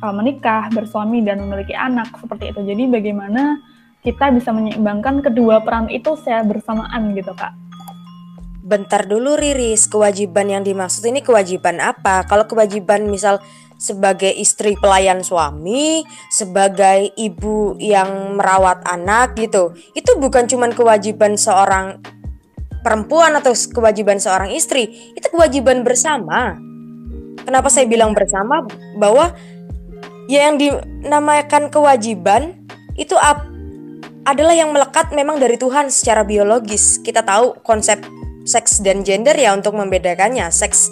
uh, 0.00 0.14
menikah, 0.14 0.70
bersuami 0.72 1.20
dan 1.20 1.42
memiliki 1.42 1.76
anak 1.76 2.08
seperti 2.16 2.54
itu. 2.54 2.60
Jadi 2.64 2.82
bagaimana 2.88 3.60
kita 4.06 4.30
bisa 4.30 4.54
menyeimbangkan 4.54 5.20
kedua 5.20 5.60
peran 5.66 5.90
itu 5.90 6.14
secara 6.16 6.46
bersamaan 6.46 7.12
gitu 7.12 7.34
kak. 7.34 7.52
Bentar 8.66 9.06
dulu 9.06 9.38
Riris, 9.38 9.86
kewajiban 9.86 10.50
yang 10.50 10.62
dimaksud 10.66 11.06
ini 11.06 11.22
kewajiban 11.22 11.78
apa? 11.78 12.26
Kalau 12.26 12.50
kewajiban 12.50 13.06
misal 13.06 13.38
sebagai 13.78 14.32
istri 14.32 14.74
pelayan 14.80 15.20
suami, 15.22 16.02
sebagai 16.32 17.12
ibu 17.14 17.76
yang 17.78 18.34
merawat 18.34 18.82
anak 18.88 19.36
gitu, 19.38 19.76
itu 19.92 20.16
bukan 20.18 20.48
cuma 20.50 20.66
kewajiban 20.72 21.36
seorang 21.38 22.00
perempuan 22.86 23.34
atau 23.34 23.50
kewajiban 23.50 24.22
seorang 24.22 24.54
istri, 24.54 25.10
itu 25.18 25.26
kewajiban 25.26 25.82
bersama. 25.82 26.54
Kenapa 27.42 27.66
saya 27.66 27.90
bilang 27.90 28.14
bersama? 28.14 28.62
Bahwa 28.94 29.34
ya 30.30 30.46
yang 30.46 30.54
dinamakan 30.54 31.66
kewajiban 31.66 32.54
itu 32.94 33.18
adalah 34.22 34.54
yang 34.54 34.70
melekat 34.70 35.10
memang 35.10 35.42
dari 35.42 35.58
Tuhan 35.58 35.90
secara 35.90 36.22
biologis. 36.22 37.02
Kita 37.02 37.26
tahu 37.26 37.58
konsep 37.66 38.06
seks 38.46 38.78
dan 38.78 39.02
gender 39.02 39.34
ya 39.34 39.50
untuk 39.50 39.74
membedakannya. 39.74 40.46
Seks 40.54 40.86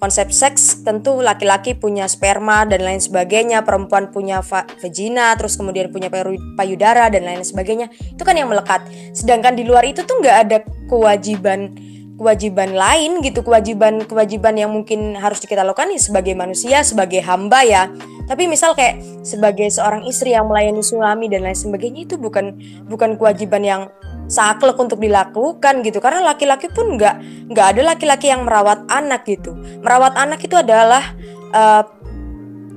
konsep 0.00 0.32
seks 0.32 0.80
tentu 0.80 1.20
laki-laki 1.20 1.76
punya 1.76 2.08
sperma 2.08 2.64
dan 2.64 2.80
lain 2.80 2.98
sebagainya, 2.98 3.62
perempuan 3.62 4.08
punya 4.08 4.40
vagina, 4.40 5.36
terus 5.36 5.60
kemudian 5.60 5.92
punya 5.92 6.08
payudara 6.56 7.12
dan 7.12 7.28
lain 7.28 7.44
sebagainya. 7.44 7.92
Itu 7.92 8.24
kan 8.24 8.34
yang 8.34 8.48
melekat. 8.48 8.88
Sedangkan 9.12 9.54
di 9.54 9.68
luar 9.68 9.84
itu 9.84 10.00
tuh 10.02 10.18
nggak 10.18 10.36
ada 10.48 10.58
kewajiban 10.88 11.76
kewajiban 12.20 12.76
lain 12.76 13.24
gitu, 13.24 13.40
kewajiban 13.40 14.04
kewajiban 14.04 14.52
yang 14.52 14.68
mungkin 14.68 15.16
harus 15.16 15.40
kita 15.40 15.64
lakukan 15.64 15.88
ya 15.88 16.00
sebagai 16.00 16.36
manusia, 16.36 16.84
sebagai 16.84 17.24
hamba 17.24 17.64
ya. 17.64 17.88
Tapi 18.28 18.44
misal 18.44 18.76
kayak 18.76 19.24
sebagai 19.24 19.72
seorang 19.72 20.04
istri 20.04 20.36
yang 20.36 20.44
melayani 20.44 20.84
suami 20.84 21.32
dan 21.32 21.48
lain 21.48 21.56
sebagainya 21.56 22.04
itu 22.04 22.20
bukan 22.20 22.60
bukan 22.92 23.16
kewajiban 23.16 23.64
yang 23.64 23.82
saklek 24.30 24.78
untuk 24.78 25.02
dilakukan 25.02 25.82
gitu. 25.82 25.98
Karena 25.98 26.22
laki-laki 26.22 26.70
pun 26.70 26.94
nggak 26.94 27.50
nggak 27.50 27.66
ada 27.76 27.82
laki-laki 27.82 28.30
yang 28.30 28.46
merawat 28.46 28.86
anak 28.86 29.26
gitu. 29.26 29.58
Merawat 29.82 30.14
anak 30.14 30.40
itu 30.40 30.54
adalah 30.54 31.02
uh, 31.50 31.82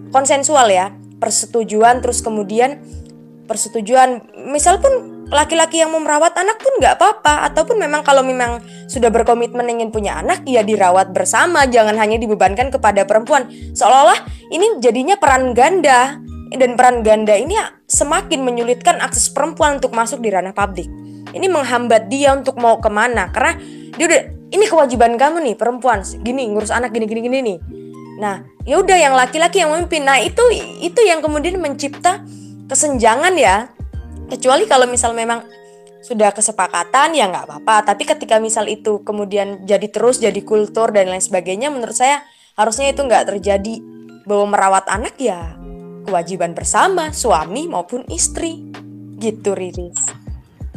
konsensual 0.09 0.67
ya. 0.73 0.89
Persetujuan 1.21 2.01
terus 2.01 2.19
kemudian 2.25 2.81
persetujuan. 3.45 4.33
Misal 4.49 4.81
pun 4.81 5.23
laki-laki 5.29 5.79
yang 5.79 5.93
mau 5.93 6.01
merawat 6.01 6.35
anak 6.35 6.57
pun 6.59 6.73
nggak 6.81 6.99
apa-apa. 6.99 7.47
Ataupun 7.53 7.77
memang 7.77 8.01
kalau 8.01 8.25
memang 8.25 8.59
sudah 8.89 9.13
berkomitmen 9.13 9.69
ingin 9.69 9.93
punya 9.93 10.19
anak 10.19 10.43
ya 10.49 10.65
dirawat 10.65 11.13
bersama. 11.13 11.69
Jangan 11.69 11.95
hanya 12.01 12.17
dibebankan 12.17 12.73
kepada 12.73 13.05
perempuan. 13.05 13.47
Seolah-olah 13.77 14.49
ini 14.49 14.81
jadinya 14.81 15.15
peran 15.15 15.53
ganda. 15.53 16.17
Dan 16.53 16.77
peran 16.77 17.01
ganda 17.01 17.33
ini 17.33 17.57
semakin 17.89 18.45
menyulitkan 18.45 19.01
akses 19.01 19.33
perempuan 19.33 19.81
untuk 19.81 19.89
masuk 19.89 20.21
di 20.21 20.29
ranah 20.29 20.53
publik 20.53 20.85
ini 21.33 21.49
menghambat 21.49 22.07
dia 22.07 22.37
untuk 22.37 22.55
mau 22.61 22.77
ke 22.77 22.87
mana? 22.87 23.33
Karena 23.33 23.57
dia 23.97 24.05
udah 24.05 24.21
ini 24.53 24.65
kewajiban 24.69 25.17
kamu 25.17 25.41
nih 25.41 25.55
perempuan. 25.57 26.05
Gini 26.05 26.45
ngurus 26.53 26.69
anak 26.69 26.93
gini 26.93 27.09
gini 27.09 27.21
gini 27.25 27.37
nih. 27.41 27.57
Nah 28.21 28.45
ya 28.63 28.77
udah 28.77 28.97
yang 28.97 29.17
laki-laki 29.17 29.65
yang 29.65 29.73
memimpin. 29.73 30.05
Nah 30.05 30.21
itu 30.21 30.41
itu 30.79 31.01
yang 31.01 31.25
kemudian 31.25 31.57
mencipta 31.57 32.21
kesenjangan 32.69 33.33
ya. 33.33 33.73
Kecuali 34.29 34.69
kalau 34.69 34.85
misal 34.85 35.17
memang 35.17 35.41
sudah 36.05 36.29
kesepakatan 36.29 37.17
ya 37.17 37.25
nggak 37.33 37.49
apa-apa. 37.49 37.93
Tapi 37.93 38.05
ketika 38.05 38.37
misal 38.37 38.69
itu 38.69 39.01
kemudian 39.01 39.65
jadi 39.65 39.89
terus 39.89 40.21
jadi 40.21 40.37
kultur 40.45 40.93
dan 40.93 41.09
lain 41.09 41.23
sebagainya 41.23 41.73
menurut 41.73 41.97
saya 41.97 42.21
harusnya 42.53 42.93
itu 42.93 43.01
nggak 43.01 43.33
terjadi. 43.33 43.81
Bahwa 44.23 44.55
merawat 44.55 44.87
anak 44.87 45.19
ya 45.19 45.57
kewajiban 46.05 46.53
bersama 46.53 47.09
suami 47.09 47.65
maupun 47.65 48.05
istri. 48.07 48.69
Gitu 49.17 49.57
Riris. 49.57 50.22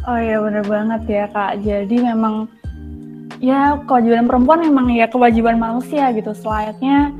Oh 0.07 0.19
iya 0.23 0.39
bener 0.39 0.63
banget 0.63 1.03
ya 1.11 1.25
kak. 1.35 1.67
Jadi 1.67 1.99
memang 1.99 2.47
ya 3.43 3.75
kewajiban 3.91 4.31
perempuan 4.31 4.63
memang 4.63 4.87
ya 4.95 5.11
kewajiban 5.11 5.59
manusia 5.59 6.15
gitu. 6.15 6.31
Selayaknya 6.31 7.11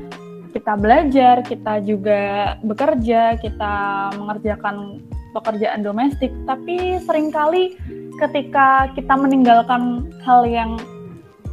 kita 0.55 0.73
belajar, 0.79 1.43
kita 1.43 1.83
juga 1.83 2.55
bekerja, 2.63 3.35
kita 3.43 3.73
mengerjakan 4.15 5.03
pekerjaan 5.35 5.83
domestik. 5.83 6.31
Tapi 6.47 7.03
sering 7.03 7.27
kali 7.27 7.75
ketika 8.23 8.87
kita 8.95 9.13
meninggalkan 9.19 10.07
hal 10.23 10.47
yang 10.47 10.79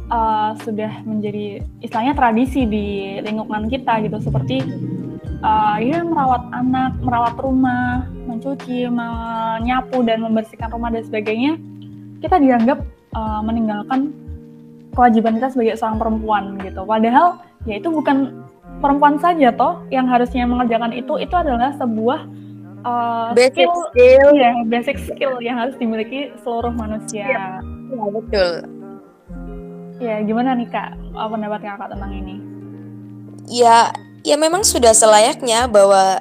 uh, 0.07 0.55
sudah 0.63 1.03
menjadi 1.03 1.61
istilahnya 1.83 2.15
tradisi 2.15 2.63
di 2.63 3.19
lingkungan 3.21 3.69
kita 3.69 4.01
gitu 4.07 4.17
seperti 4.23 4.63
uh, 5.45 5.77
ya 5.77 6.01
merawat 6.01 6.43
anak, 6.49 6.97
merawat 7.05 7.35
rumah, 7.37 8.09
mencuci, 8.25 8.89
menyapu 8.89 10.01
dan 10.01 10.25
membersihkan 10.25 10.73
rumah 10.73 10.89
dan 10.89 11.05
sebagainya, 11.05 11.61
kita 12.25 12.41
dianggap 12.41 12.81
uh, 13.13 13.41
meninggalkan 13.45 14.09
kewajiban 14.97 15.37
kita 15.37 15.53
sebagai 15.53 15.77
seorang 15.77 16.01
perempuan 16.01 16.43
gitu. 16.65 16.81
Padahal 16.81 17.37
ya 17.69 17.77
itu 17.77 17.93
bukan 17.93 18.45
perempuan 18.81 19.21
saja 19.21 19.53
toh 19.53 19.85
yang 19.93 20.09
harusnya 20.09 20.43
mengerjakan 20.49 20.91
itu 20.91 21.19
itu 21.21 21.35
adalah 21.35 21.71
sebuah 21.77 22.25
uh, 22.83 23.29
basic 23.37 23.67
skill, 23.67 23.85
skill 23.91 24.29
ya 24.35 24.51
basic 24.67 24.97
skill 24.99 25.33
yang 25.39 25.59
harus 25.59 25.75
dimiliki 25.77 26.33
seluruh 26.41 26.73
manusia. 26.73 27.27
Ya, 27.27 27.47
ya 27.91 28.05
betul. 28.09 28.51
Ya 29.95 30.15
gimana 30.27 30.59
nih 30.59 30.67
kak 30.67 30.91
pendapat 31.15 31.59
kakak 31.63 31.87
tentang 31.91 32.11
ini? 32.11 32.35
Ya 33.47 33.93
ya 34.25 34.35
memang 34.41 34.65
sudah 34.65 34.91
selayaknya 34.97 35.69
bahwa 35.69 36.17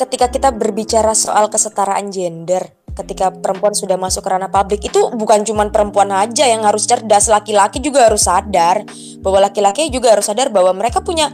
ketika 0.00 0.32
kita 0.32 0.48
berbicara 0.48 1.12
soal 1.12 1.52
kesetaraan 1.52 2.08
gender, 2.08 2.72
ketika 2.96 3.28
perempuan 3.28 3.76
sudah 3.76 4.00
masuk 4.00 4.24
ke 4.24 4.30
ranah 4.32 4.48
publik 4.48 4.80
itu 4.80 5.12
bukan 5.12 5.44
cuma 5.44 5.68
perempuan 5.68 6.08
aja 6.10 6.48
yang 6.48 6.64
harus 6.64 6.88
cerdas, 6.88 7.28
laki-laki 7.28 7.84
juga 7.84 8.08
harus 8.08 8.24
sadar 8.24 8.88
bahwa 9.20 9.44
laki-laki 9.44 9.92
juga 9.92 10.16
harus 10.16 10.26
sadar 10.26 10.48
bahwa 10.48 10.72
mereka 10.72 11.04
punya 11.04 11.28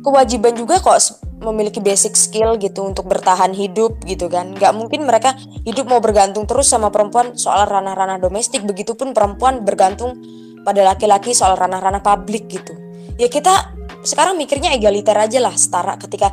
kewajiban 0.00 0.56
juga 0.56 0.80
kok 0.80 1.20
memiliki 1.38 1.78
basic 1.78 2.18
skill 2.18 2.58
gitu 2.58 2.82
untuk 2.82 3.06
bertahan 3.06 3.52
hidup 3.52 4.00
gitu 4.08 4.26
kan. 4.26 4.56
Nggak 4.56 4.72
mungkin 4.74 5.04
mereka 5.04 5.36
hidup 5.62 5.86
mau 5.86 6.00
bergantung 6.02 6.48
terus 6.48 6.66
sama 6.66 6.88
perempuan 6.88 7.36
soal 7.36 7.68
ranah-ranah 7.68 8.18
domestik 8.18 8.64
begitupun 8.64 9.14
perempuan 9.14 9.62
bergantung 9.62 10.18
pada 10.66 10.82
laki-laki 10.82 11.36
soal 11.36 11.54
ranah-ranah 11.54 12.02
publik 12.02 12.50
gitu. 12.50 12.74
Ya 13.20 13.30
kita 13.30 13.77
sekarang 14.02 14.38
mikirnya 14.38 14.74
egaliter 14.74 15.16
aja 15.16 15.38
lah 15.42 15.54
setara 15.54 15.98
ketika 15.98 16.32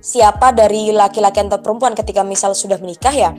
siapa 0.00 0.54
dari 0.56 0.94
laki-laki 0.94 1.44
atau 1.44 1.60
perempuan 1.60 1.92
ketika 1.92 2.24
misal 2.24 2.56
sudah 2.56 2.80
menikah 2.80 3.12
ya 3.12 3.30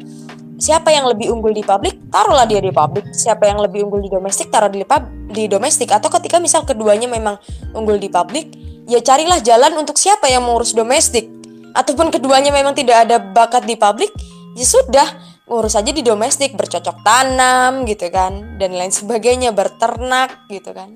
siapa 0.62 0.94
yang 0.94 1.10
lebih 1.10 1.34
unggul 1.34 1.50
di 1.52 1.66
publik 1.66 1.98
taruhlah 2.14 2.46
dia 2.46 2.62
di 2.62 2.70
publik. 2.70 3.10
Siapa 3.10 3.50
yang 3.50 3.58
lebih 3.66 3.90
unggul 3.90 4.06
di 4.06 4.12
domestik 4.14 4.54
taruh 4.54 4.70
di 4.70 4.86
di 5.32 5.50
domestik. 5.50 5.90
Atau 5.90 6.14
ketika 6.14 6.38
misal 6.38 6.68
keduanya 6.68 7.10
memang 7.10 7.42
unggul 7.74 7.98
di 7.98 8.12
publik 8.12 8.54
ya 8.86 9.02
carilah 9.02 9.42
jalan 9.42 9.74
untuk 9.82 9.98
siapa 9.98 10.30
yang 10.30 10.46
mengurus 10.46 10.78
domestik. 10.78 11.26
Ataupun 11.74 12.14
keduanya 12.14 12.54
memang 12.54 12.78
tidak 12.78 13.10
ada 13.10 13.18
bakat 13.18 13.66
di 13.66 13.74
publik 13.74 14.14
ya 14.54 14.68
sudah 14.68 15.08
urus 15.52 15.76
aja 15.76 15.92
di 15.92 16.04
domestik 16.04 16.56
bercocok 16.56 17.04
tanam 17.04 17.84
gitu 17.84 18.08
kan 18.08 18.56
dan 18.56 18.72
lain 18.72 18.92
sebagainya 18.92 19.52
berternak 19.52 20.48
gitu 20.48 20.72
kan 20.72 20.96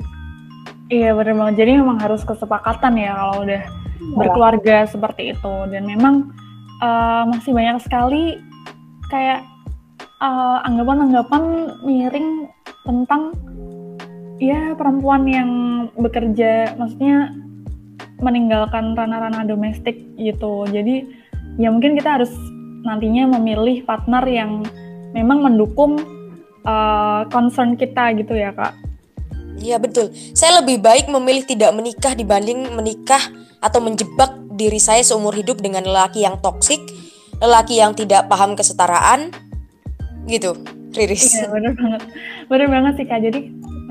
Iya 0.89 1.17
benar 1.17 1.34
banget. 1.34 1.56
Jadi 1.65 1.71
memang 1.82 1.98
harus 1.98 2.21
kesepakatan 2.21 2.93
ya 2.98 3.17
kalau 3.17 3.41
udah 3.41 3.63
ya. 3.65 4.15
berkeluarga 4.17 4.78
seperti 4.86 5.34
itu. 5.34 5.56
Dan 5.74 5.89
memang 5.89 6.30
uh, 6.82 7.26
masih 7.30 7.58
banyak 7.58 7.82
sekali 7.82 8.38
kayak 9.06 9.45
eh, 10.17 10.58
anggapan-anggapan 10.65 11.78
miring 11.86 12.50
tentang 12.89 13.38
ya 14.41 14.74
perempuan 14.74 15.30
yang 15.30 15.52
bekerja, 15.93 16.74
maksudnya 16.74 17.30
meninggalkan 18.17 18.98
ranah-ranah 18.98 19.45
domestik 19.45 20.02
gitu. 20.17 20.65
Jadi 20.74 21.06
ya 21.62 21.69
mungkin 21.69 21.93
kita 21.93 22.17
harus 22.17 22.34
nantinya 22.82 23.38
memilih 23.38 23.86
partner 23.86 24.26
yang 24.26 24.65
memang 25.13 25.45
mendukung 25.45 26.02
uh, 26.65 27.30
concern 27.30 27.78
kita 27.78 28.13
gitu 28.17 28.34
ya 28.34 28.52
kak. 28.58 28.74
Iya 29.60 29.80
betul. 29.80 30.12
Saya 30.36 30.60
lebih 30.60 30.84
baik 30.84 31.08
memilih 31.08 31.48
tidak 31.48 31.72
menikah 31.72 32.13
dibanding 32.13 32.76
menikah 32.76 33.22
atau 33.63 33.80
menjebak 33.80 34.36
diri 34.56 34.80
saya 34.80 35.02
seumur 35.02 35.36
hidup 35.36 35.60
dengan 35.63 35.84
lelaki 35.84 36.24
yang 36.24 36.39
toksik, 36.39 36.80
lelaki 37.39 37.80
yang 37.80 37.96
tidak 37.96 38.28
paham 38.28 38.56
kesetaraan, 38.56 39.32
gitu. 40.28 40.56
Riris. 40.96 41.36
Iya 41.36 41.52
benar 41.52 41.74
banget, 41.76 42.02
benar 42.48 42.68
banget 42.72 42.94
sih 42.96 43.06
kak. 43.08 43.20
Jadi 43.20 43.39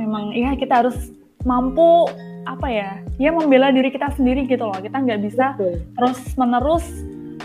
memang 0.00 0.32
ya 0.32 0.56
kita 0.56 0.84
harus 0.84 0.96
mampu 1.44 2.08
apa 2.48 2.68
ya, 2.68 2.90
ya 3.20 3.28
membela 3.28 3.68
diri 3.68 3.92
kita 3.92 4.08
sendiri 4.16 4.48
gitu 4.48 4.64
loh. 4.64 4.80
Kita 4.80 5.04
nggak 5.04 5.20
bisa 5.20 5.52
betul. 5.56 5.84
terus 6.00 6.20
menerus 6.40 6.84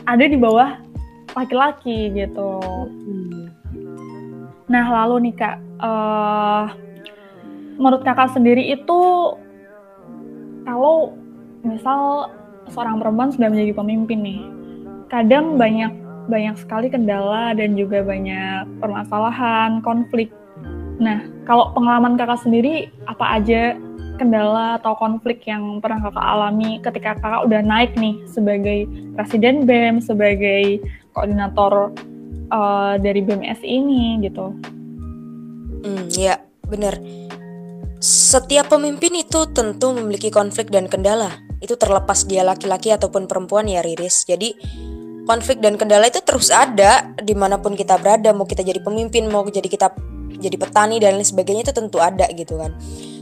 ada 0.08 0.24
di 0.24 0.40
bawah 0.40 0.80
laki-laki 1.36 2.08
gitu. 2.16 2.52
Hmm. 2.88 3.52
Nah 4.72 4.86
lalu 5.04 5.28
nih 5.28 5.36
kak. 5.36 5.58
Uh, 5.80 6.68
menurut 7.80 8.04
kakak 8.04 8.36
sendiri 8.36 8.76
itu 8.76 9.00
kalau 10.68 11.16
misal 11.64 12.30
seorang 12.70 13.02
perempuan 13.02 13.32
sudah 13.34 13.50
menjadi 13.50 13.74
pemimpin 13.74 14.20
nih, 14.22 14.42
kadang 15.10 15.58
banyak 15.58 15.90
banyak 16.30 16.56
sekali 16.62 16.94
kendala 16.94 17.58
dan 17.58 17.74
juga 17.74 18.06
banyak 18.06 18.70
permasalahan, 18.78 19.82
konflik. 19.82 20.30
Nah, 21.02 21.26
kalau 21.50 21.74
pengalaman 21.74 22.20
kakak 22.20 22.44
sendiri, 22.46 22.94
apa 23.10 23.42
aja 23.42 23.74
kendala 24.22 24.78
atau 24.78 24.94
konflik 25.00 25.42
yang 25.48 25.80
pernah 25.80 26.12
kakak 26.12 26.28
alami 26.28 26.78
ketika 26.84 27.18
kakak 27.18 27.48
udah 27.48 27.64
naik 27.64 27.96
nih 27.96 28.20
sebagai 28.28 28.86
presiden 29.16 29.64
BEM, 29.64 30.04
sebagai 30.04 30.84
koordinator 31.16 31.96
uh, 32.52 33.00
dari 33.00 33.24
BMS 33.24 33.64
ini 33.64 34.20
gitu? 34.22 34.54
Hmm, 35.88 36.12
ya 36.14 36.44
benar 36.68 37.00
setiap 38.00 38.72
pemimpin 38.72 39.12
itu 39.12 39.44
tentu 39.52 39.92
memiliki 39.92 40.32
konflik 40.32 40.72
dan 40.72 40.88
kendala. 40.88 41.44
Itu 41.60 41.76
terlepas 41.76 42.24
dia 42.24 42.48
laki-laki 42.48 42.96
ataupun 42.96 43.28
perempuan 43.28 43.68
ya 43.68 43.84
Riris. 43.84 44.24
Jadi 44.24 44.56
konflik 45.28 45.60
dan 45.60 45.76
kendala 45.76 46.08
itu 46.08 46.24
terus 46.24 46.48
ada 46.48 47.12
di 47.20 47.36
mana 47.36 47.60
pun 47.60 47.76
kita 47.76 48.00
berada. 48.00 48.32
Mau 48.32 48.48
kita 48.48 48.64
jadi 48.64 48.80
pemimpin 48.80 49.28
mau 49.28 49.44
jadi 49.44 49.68
kita 49.68 49.92
jadi 50.40 50.56
petani 50.56 51.04
dan 51.04 51.20
lain 51.20 51.28
sebagainya 51.28 51.68
itu 51.68 51.74
tentu 51.76 52.00
ada 52.00 52.24
gitu 52.32 52.56
kan. 52.56 52.72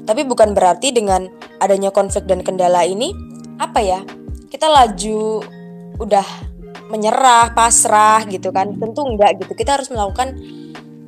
Tapi 0.06 0.22
bukan 0.30 0.54
berarti 0.54 0.94
dengan 0.94 1.26
adanya 1.58 1.90
konflik 1.90 2.30
dan 2.30 2.46
kendala 2.46 2.86
ini 2.86 3.12
apa 3.58 3.82
ya 3.82 4.00
kita 4.54 4.70
laju 4.70 5.42
udah 5.98 6.28
menyerah 6.94 7.58
pasrah 7.58 8.22
gitu 8.30 8.54
kan. 8.54 8.78
Tentu 8.78 9.02
enggak 9.02 9.42
gitu. 9.42 9.58
Kita 9.58 9.82
harus 9.82 9.90
melakukan 9.90 10.38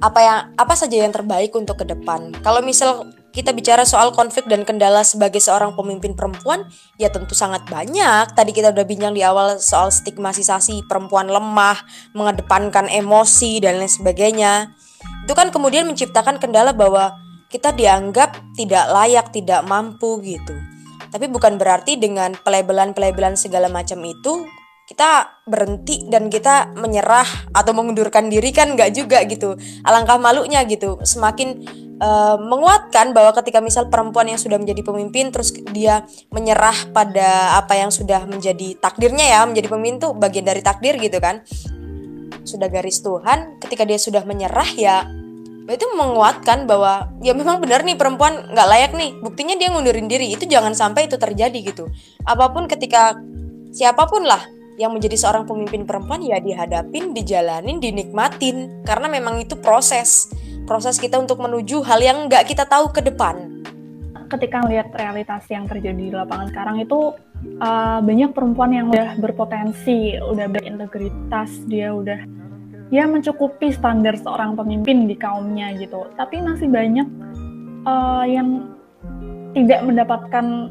apa 0.01 0.19
yang 0.25 0.39
apa 0.57 0.73
saja 0.73 1.05
yang 1.05 1.13
terbaik 1.13 1.53
untuk 1.53 1.77
ke 1.77 1.85
depan. 1.85 2.33
Kalau 2.41 2.65
misal 2.65 3.18
kita 3.29 3.53
bicara 3.53 3.85
soal 3.85 4.09
konflik 4.11 4.49
dan 4.49 4.65
kendala 4.65 5.05
sebagai 5.05 5.37
seorang 5.37 5.77
pemimpin 5.77 6.17
perempuan, 6.17 6.65
ya 6.97 7.13
tentu 7.13 7.37
sangat 7.37 7.61
banyak. 7.69 8.33
Tadi 8.33 8.51
kita 8.51 8.73
udah 8.73 8.85
bincang 8.85 9.13
di 9.13 9.21
awal 9.21 9.61
soal 9.61 9.93
stigmatisasi 9.93 10.89
perempuan 10.89 11.29
lemah, 11.29 11.77
mengedepankan 12.17 12.89
emosi 12.89 13.61
dan 13.61 13.77
lain 13.77 13.91
sebagainya. 13.91 14.73
Itu 15.29 15.37
kan 15.37 15.53
kemudian 15.53 15.85
menciptakan 15.85 16.41
kendala 16.41 16.73
bahwa 16.73 17.15
kita 17.53 17.73
dianggap 17.73 18.37
tidak 18.57 18.85
layak, 18.89 19.29
tidak 19.29 19.61
mampu 19.65 20.21
gitu. 20.25 20.53
Tapi 21.09 21.25
bukan 21.25 21.57
berarti 21.57 21.97
dengan 21.97 22.37
pelebelan-pelebelan 22.37 23.33
segala 23.33 23.65
macam 23.69 23.97
itu 24.05 24.45
kita 24.89 25.37
berhenti 25.45 26.09
dan 26.09 26.33
kita 26.33 26.73
menyerah 26.73 27.53
atau 27.53 27.77
mengundurkan 27.77 28.25
diri 28.25 28.49
kan 28.49 28.73
nggak 28.73 28.89
juga 28.97 29.21
gitu. 29.29 29.53
Alangkah 29.85 30.17
malunya 30.17 30.65
gitu. 30.65 30.97
Semakin 31.05 31.61
uh, 32.01 32.41
menguatkan 32.41 33.13
bahwa 33.13 33.35
ketika 33.37 33.61
misal 33.61 33.85
perempuan 33.93 34.33
yang 34.33 34.41
sudah 34.41 34.57
menjadi 34.57 34.81
pemimpin 34.81 35.29
terus 35.29 35.53
dia 35.69 36.09
menyerah 36.33 36.89
pada 36.89 37.61
apa 37.61 37.77
yang 37.77 37.93
sudah 37.93 38.25
menjadi 38.25 38.81
takdirnya 38.81 39.29
ya 39.29 39.39
menjadi 39.45 39.67
pemimpin 39.69 39.95
tuh 40.01 40.11
bagian 40.17 40.47
dari 40.47 40.65
takdir 40.65 40.97
gitu 40.97 41.21
kan 41.21 41.45
sudah 42.47 42.65
garis 42.71 43.05
Tuhan 43.05 43.61
ketika 43.61 43.85
dia 43.85 44.01
sudah 44.01 44.25
menyerah 44.25 44.69
ya 44.73 45.05
itu 45.69 45.85
menguatkan 45.93 46.65
bahwa 46.65 47.13
ya 47.21 47.37
memang 47.37 47.61
benar 47.61 47.85
nih 47.85 47.93
perempuan 47.93 48.41
nggak 48.57 48.67
layak 48.73 48.91
nih 48.97 49.13
buktinya 49.21 49.53
dia 49.53 49.69
ngundurin 49.69 50.09
diri 50.09 50.33
itu 50.33 50.49
jangan 50.49 50.73
sampai 50.73 51.05
itu 51.05 51.21
terjadi 51.21 51.61
gitu 51.61 51.93
apa 52.25 52.49
pun 52.49 52.65
ketika 52.65 53.13
siapa 53.69 54.09
pun 54.09 54.25
lah 54.25 54.41
yang 54.79 54.95
menjadi 54.95 55.19
seorang 55.19 55.43
pemimpin 55.43 55.83
perempuan 55.83 56.23
ya 56.23 56.39
dihadapin 56.39 57.11
dijalanin 57.11 57.83
dinikmatin. 57.83 58.87
Karena 58.87 59.11
memang 59.11 59.43
itu 59.43 59.59
proses. 59.59 60.31
Proses 60.63 60.95
kita 60.95 61.19
untuk 61.19 61.43
menuju 61.43 61.83
hal 61.83 61.99
yang 61.99 62.31
nggak 62.31 62.47
kita 62.47 62.63
tahu 62.63 62.87
ke 62.95 63.03
depan. 63.03 63.59
Ketika 64.31 64.63
melihat 64.63 64.93
realitas 64.95 65.43
yang 65.51 65.67
terjadi 65.67 65.99
di 65.99 66.13
lapangan 66.13 66.47
sekarang 66.53 66.77
itu 66.79 67.11
uh, 67.59 67.99
banyak 67.99 68.31
perempuan 68.31 68.71
yang 68.71 68.87
udah 68.87 69.19
berpotensi, 69.19 70.15
udah 70.21 70.47
berintegritas, 70.47 71.49
dia 71.67 71.91
udah 71.91 72.23
ya 72.93 73.05
mencukupi 73.09 73.73
standar 73.73 74.15
seorang 74.15 74.55
pemimpin 74.55 75.09
di 75.09 75.17
kaumnya 75.17 75.73
gitu. 75.75 76.07
Tapi 76.15 76.39
masih 76.45 76.69
banyak 76.69 77.07
uh, 77.89 78.25
yang 78.29 78.69
tidak 79.57 79.81
mendapatkan 79.81 80.69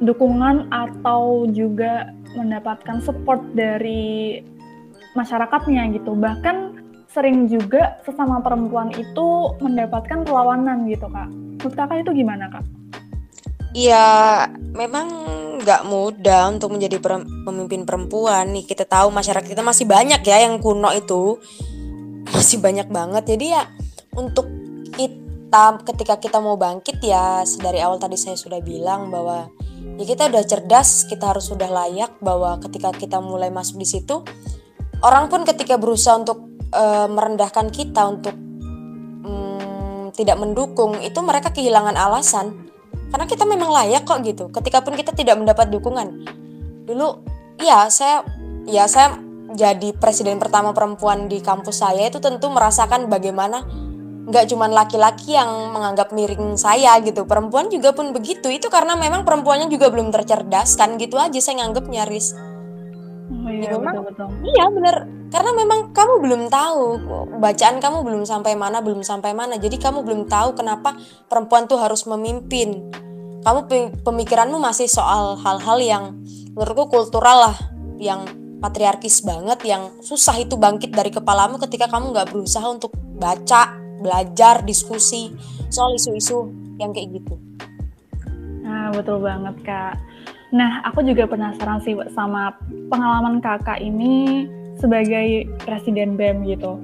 dukungan 0.00 0.70
atau 0.72 1.44
juga 1.52 2.08
mendapatkan 2.38 3.02
support 3.02 3.42
dari 3.58 4.38
masyarakatnya 5.18 5.90
gitu. 5.98 6.14
Bahkan 6.14 6.56
sering 7.10 7.50
juga 7.50 7.98
sesama 8.06 8.38
perempuan 8.38 8.94
itu 8.94 9.58
mendapatkan 9.58 10.22
perlawanan 10.22 10.86
gitu 10.86 11.10
kak. 11.10 11.26
Menurut 11.26 11.74
kakak 11.74 12.06
itu 12.06 12.22
gimana 12.22 12.46
kak? 12.46 12.64
Ya 13.74 14.46
memang 14.72 15.10
nggak 15.58 15.82
mudah 15.90 16.54
untuk 16.54 16.70
menjadi 16.72 17.02
pemimpin 17.44 17.82
perempuan 17.82 18.54
nih 18.54 18.64
kita 18.64 18.86
tahu 18.86 19.10
masyarakat 19.10 19.44
kita 19.44 19.60
masih 19.60 19.84
banyak 19.84 20.22
ya 20.22 20.46
yang 20.46 20.62
kuno 20.62 20.94
itu 20.94 21.36
masih 22.34 22.62
banyak 22.62 22.88
banget 22.88 23.36
jadi 23.36 23.46
ya 23.58 23.62
untuk 24.14 24.46
kita 24.94 25.82
ketika 25.82 26.14
kita 26.22 26.38
mau 26.38 26.54
bangkit 26.54 27.02
ya 27.02 27.42
dari 27.58 27.82
awal 27.82 27.98
tadi 27.98 28.14
saya 28.14 28.38
sudah 28.38 28.62
bilang 28.62 29.10
bahwa 29.10 29.50
ya 29.98 30.04
kita 30.04 30.30
udah 30.30 30.42
cerdas 30.46 31.06
kita 31.06 31.34
harus 31.34 31.50
sudah 31.50 31.70
layak 31.70 32.16
bahwa 32.22 32.58
ketika 32.62 32.94
kita 32.94 33.18
mulai 33.18 33.50
masuk 33.50 33.78
di 33.78 33.86
situ 33.86 34.22
orang 35.02 35.30
pun 35.30 35.46
ketika 35.46 35.78
berusaha 35.78 36.18
untuk 36.18 36.48
uh, 36.74 37.06
merendahkan 37.10 37.70
kita 37.70 38.02
untuk 38.08 38.34
um, 39.24 40.10
tidak 40.12 40.36
mendukung 40.40 40.98
itu 41.00 41.18
mereka 41.22 41.54
kehilangan 41.54 41.94
alasan. 41.94 42.68
Karena 43.08 43.24
kita 43.24 43.48
memang 43.48 43.72
layak 43.72 44.04
kok 44.04 44.20
gitu. 44.20 44.52
Ketika 44.52 44.84
pun 44.84 44.92
kita 44.92 45.16
tidak 45.16 45.40
mendapat 45.40 45.72
dukungan. 45.72 46.28
Dulu 46.84 47.24
ya 47.62 47.88
saya 47.88 48.24
ya 48.68 48.84
saya 48.84 49.16
jadi 49.56 49.96
presiden 49.96 50.36
pertama 50.36 50.76
perempuan 50.76 51.24
di 51.24 51.40
kampus 51.40 51.80
saya 51.80 52.12
itu 52.12 52.20
tentu 52.20 52.52
merasakan 52.52 53.08
bagaimana 53.08 53.64
nggak 54.28 54.44
cuma 54.52 54.68
laki-laki 54.68 55.32
yang 55.32 55.72
menganggap 55.72 56.12
miring 56.12 56.60
saya 56.60 57.00
gitu. 57.00 57.24
Perempuan 57.24 57.72
juga 57.72 57.96
pun 57.96 58.12
begitu. 58.12 58.52
Itu 58.52 58.68
karena 58.68 58.92
memang 58.92 59.24
perempuannya 59.24 59.72
juga 59.72 59.88
belum 59.88 60.12
tercerdaskan 60.12 61.00
gitu 61.00 61.16
aja 61.16 61.40
saya 61.40 61.64
nganggap 61.64 61.88
nyaris. 61.88 62.36
Oh, 63.28 63.48
iya, 63.52 63.72
ya, 63.72 63.76
memang 63.76 64.04
betul, 64.04 64.28
betul. 64.28 64.28
iya 64.44 64.64
bener. 64.68 64.96
Karena 65.28 65.50
memang 65.52 65.78
kamu 65.92 66.14
belum 66.24 66.42
tahu 66.48 66.80
bacaan 67.40 67.76
kamu 67.80 67.98
belum 68.04 68.22
sampai 68.24 68.52
mana 68.56 68.84
belum 68.84 69.00
sampai 69.00 69.32
mana. 69.32 69.56
Jadi 69.56 69.76
kamu 69.80 70.04
belum 70.04 70.20
tahu 70.28 70.56
kenapa 70.56 70.96
perempuan 71.28 71.64
tuh 71.64 71.80
harus 71.80 72.04
memimpin. 72.04 72.88
Kamu 73.44 73.68
pemikiranmu 74.04 74.60
masih 74.60 74.88
soal 74.88 75.40
hal-hal 75.40 75.78
yang 75.80 76.04
menurutku 76.52 76.92
kultural 76.92 77.48
lah 77.52 77.56
yang 77.96 78.24
patriarkis 78.58 79.22
banget 79.22 79.62
yang 79.64 79.94
susah 80.02 80.34
itu 80.36 80.58
bangkit 80.58 80.90
dari 80.90 81.14
kepalamu 81.14 81.56
ketika 81.62 81.86
kamu 81.86 82.10
nggak 82.10 82.34
berusaha 82.34 82.66
untuk 82.66 82.90
baca 82.98 83.87
belajar 84.00 84.62
diskusi 84.64 85.34
soal 85.68 85.94
isu-isu 85.98 86.48
yang 86.78 86.94
kayak 86.94 87.20
gitu. 87.20 87.34
Nah 88.64 88.94
betul 88.94 89.20
banget 89.20 89.56
kak. 89.64 89.94
Nah 90.54 90.80
aku 90.86 91.04
juga 91.04 91.28
penasaran 91.28 91.82
sih 91.84 91.96
sama 92.16 92.56
pengalaman 92.88 93.42
kakak 93.44 93.82
ini 93.82 94.48
sebagai 94.78 95.50
presiden 95.66 96.14
BEM 96.14 96.46
gitu. 96.46 96.78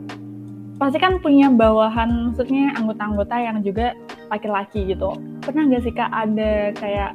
Pasti 0.75 0.99
kan 0.99 1.23
punya 1.23 1.49
bawahan, 1.49 2.35
maksudnya 2.35 2.75
anggota-anggota 2.75 3.37
yang 3.39 3.63
juga 3.63 3.95
laki-laki 4.27 4.91
gitu. 4.91 5.15
Pernah 5.41 5.71
nggak 5.71 5.83
sih 5.87 5.95
kak 5.95 6.11
ada 6.11 6.75
kayak 6.75 7.13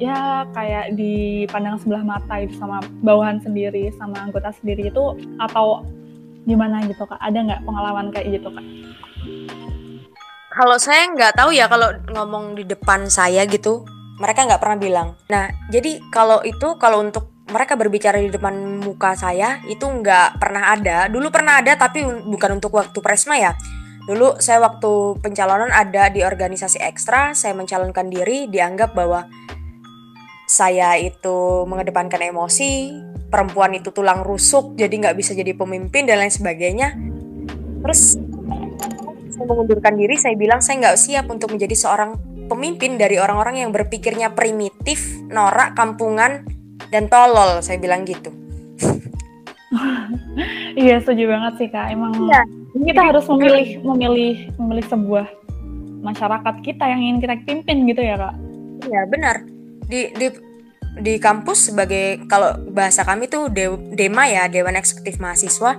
ya 0.00 0.48
kayak 0.56 0.96
di 0.96 1.44
pandang 1.52 1.76
sebelah 1.76 2.00
mata 2.00 2.40
itu 2.40 2.56
sama 2.56 2.80
bawahan 3.04 3.36
sendiri 3.44 3.92
sama 4.00 4.16
anggota 4.24 4.48
sendiri 4.56 4.88
itu 4.88 5.04
atau 5.38 5.84
gimana 6.48 6.80
gitu 6.88 7.04
kak? 7.04 7.20
Ada 7.20 7.38
nggak 7.46 7.62
pengalaman 7.68 8.08
kayak 8.10 8.40
gitu 8.40 8.48
kak? 8.48 8.64
Kalau 10.60 10.76
saya 10.76 11.08
nggak 11.08 11.40
tahu 11.40 11.56
ya 11.56 11.72
kalau 11.72 11.88
ngomong 12.12 12.52
di 12.52 12.68
depan 12.68 13.08
saya 13.08 13.48
gitu 13.48 13.80
mereka 14.20 14.44
nggak 14.44 14.60
pernah 14.60 14.76
bilang. 14.76 15.08
Nah 15.32 15.48
jadi 15.72 16.04
kalau 16.12 16.44
itu 16.44 16.76
kalau 16.76 17.00
untuk 17.00 17.32
mereka 17.48 17.80
berbicara 17.80 18.20
di 18.20 18.28
depan 18.28 18.76
muka 18.84 19.16
saya 19.16 19.64
itu 19.64 19.88
nggak 19.88 20.36
pernah 20.36 20.76
ada. 20.76 21.08
Dulu 21.08 21.32
pernah 21.32 21.64
ada 21.64 21.80
tapi 21.80 22.04
bukan 22.04 22.60
untuk 22.60 22.76
waktu 22.76 23.00
presma 23.00 23.40
ya. 23.40 23.56
Dulu 24.04 24.36
saya 24.36 24.60
waktu 24.60 25.16
pencalonan 25.24 25.72
ada 25.72 26.12
di 26.12 26.20
organisasi 26.20 26.84
ekstra 26.84 27.32
saya 27.32 27.56
mencalonkan 27.56 28.12
diri 28.12 28.44
dianggap 28.52 28.92
bahwa 28.92 29.24
saya 30.44 31.00
itu 31.00 31.64
mengedepankan 31.64 32.20
emosi 32.20 32.92
perempuan 33.32 33.80
itu 33.80 33.96
tulang 33.96 34.20
rusuk 34.26 34.76
jadi 34.76 34.92
nggak 34.92 35.16
bisa 35.16 35.32
jadi 35.32 35.56
pemimpin 35.56 36.04
dan 36.04 36.20
lain 36.20 36.28
sebagainya. 36.28 37.00
Terus 37.80 38.20
mengundurkan 39.46 39.94
diri, 39.96 40.16
saya 40.18 40.34
bilang 40.36 40.60
saya 40.64 40.80
nggak 40.82 40.98
siap 40.98 41.26
untuk 41.28 41.52
menjadi 41.54 41.76
seorang 41.76 42.16
pemimpin 42.50 42.98
dari 42.98 43.16
orang-orang 43.16 43.62
yang 43.62 43.70
berpikirnya 43.70 44.34
primitif, 44.34 45.22
norak, 45.30 45.78
kampungan, 45.78 46.42
dan 46.90 47.06
tolol. 47.06 47.62
Saya 47.62 47.78
bilang 47.78 48.02
gitu. 48.02 48.34
iya, 50.82 50.98
setuju 50.98 51.30
banget 51.30 51.52
sih 51.62 51.68
kak. 51.70 51.94
Emang 51.94 52.12
ya, 52.26 52.42
kita 52.74 53.02
harus 53.06 53.24
memilih, 53.30 53.78
memilih, 53.86 54.34
memilih 54.58 54.86
sebuah 54.90 55.26
masyarakat 56.00 56.54
kita 56.64 56.84
yang 56.88 57.00
ingin 57.00 57.18
kita 57.22 57.34
pimpin 57.46 57.86
gitu 57.86 58.02
ya 58.02 58.18
kak. 58.18 58.34
Iya 58.88 59.02
benar. 59.06 59.36
Di 59.86 60.10
di 60.16 60.26
di 60.98 61.22
kampus 61.22 61.70
sebagai 61.70 62.26
kalau 62.26 62.58
bahasa 62.74 63.06
kami 63.06 63.30
tuh 63.30 63.46
de, 63.46 63.70
dema 63.94 64.26
ya 64.26 64.50
Dewan 64.50 64.74
Eksekutif 64.74 65.22
Mahasiswa 65.22 65.78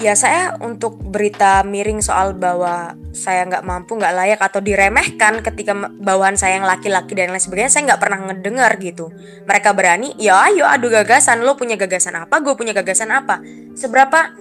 ya 0.00 0.16
saya 0.16 0.56
untuk 0.64 0.96
berita 0.96 1.60
miring 1.60 2.00
soal 2.00 2.32
bahwa 2.32 2.96
saya 3.12 3.44
nggak 3.44 3.64
mampu 3.68 4.00
nggak 4.00 4.16
layak 4.16 4.40
atau 4.40 4.64
diremehkan 4.64 5.44
ketika 5.44 5.76
bawahan 5.76 6.40
saya 6.40 6.56
yang 6.56 6.64
laki-laki 6.64 7.12
dan 7.12 7.28
lain 7.30 7.38
sebagainya 7.38 7.68
saya 7.68 7.92
nggak 7.92 8.00
pernah 8.00 8.18
ngedengar 8.32 8.72
gitu. 8.80 9.12
Mereka 9.44 9.76
berani 9.76 10.16
ya 10.16 10.40
ayo 10.48 10.64
adu 10.64 10.88
gagasan. 10.88 11.44
Lo 11.44 11.54
punya 11.54 11.76
gagasan 11.76 12.16
apa? 12.16 12.40
Gue 12.40 12.56
punya 12.56 12.72
gagasan 12.72 13.12
apa? 13.12 13.44
Seberapa 13.76 14.32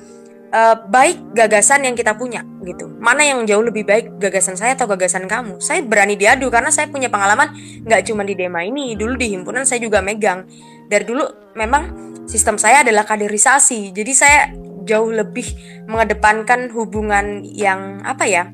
uh, 0.55 0.75
baik 0.87 1.35
gagasan 1.35 1.83
yang 1.83 1.95
kita 1.99 2.15
punya 2.15 2.47
gitu. 2.63 2.87
Mana 2.95 3.27
yang 3.27 3.43
jauh 3.43 3.61
lebih 3.61 3.83
baik 3.83 4.15
gagasan 4.15 4.55
saya 4.55 4.79
atau 4.79 4.87
gagasan 4.87 5.27
kamu? 5.27 5.59
Saya 5.59 5.83
berani 5.83 6.15
diadu 6.15 6.47
karena 6.47 6.71
saya 6.71 6.87
punya 6.87 7.11
pengalaman 7.11 7.51
nggak 7.83 8.07
cuma 8.07 8.23
di 8.23 8.31
dema 8.39 8.63
ini 8.63 8.95
dulu 8.95 9.19
di 9.19 9.35
himpunan 9.35 9.67
saya 9.67 9.83
juga 9.83 9.99
megang. 9.99 10.47
Dari 10.87 11.03
dulu 11.03 11.53
memang 11.59 12.15
sistem 12.31 12.55
saya 12.55 12.87
adalah 12.87 13.03
kaderisasi. 13.03 13.91
Jadi 13.91 14.13
saya 14.15 14.47
jauh 14.89 15.13
lebih 15.13 15.45
mengedepankan 15.85 16.73
hubungan 16.73 17.45
yang 17.45 18.01
apa 18.01 18.25
ya 18.25 18.49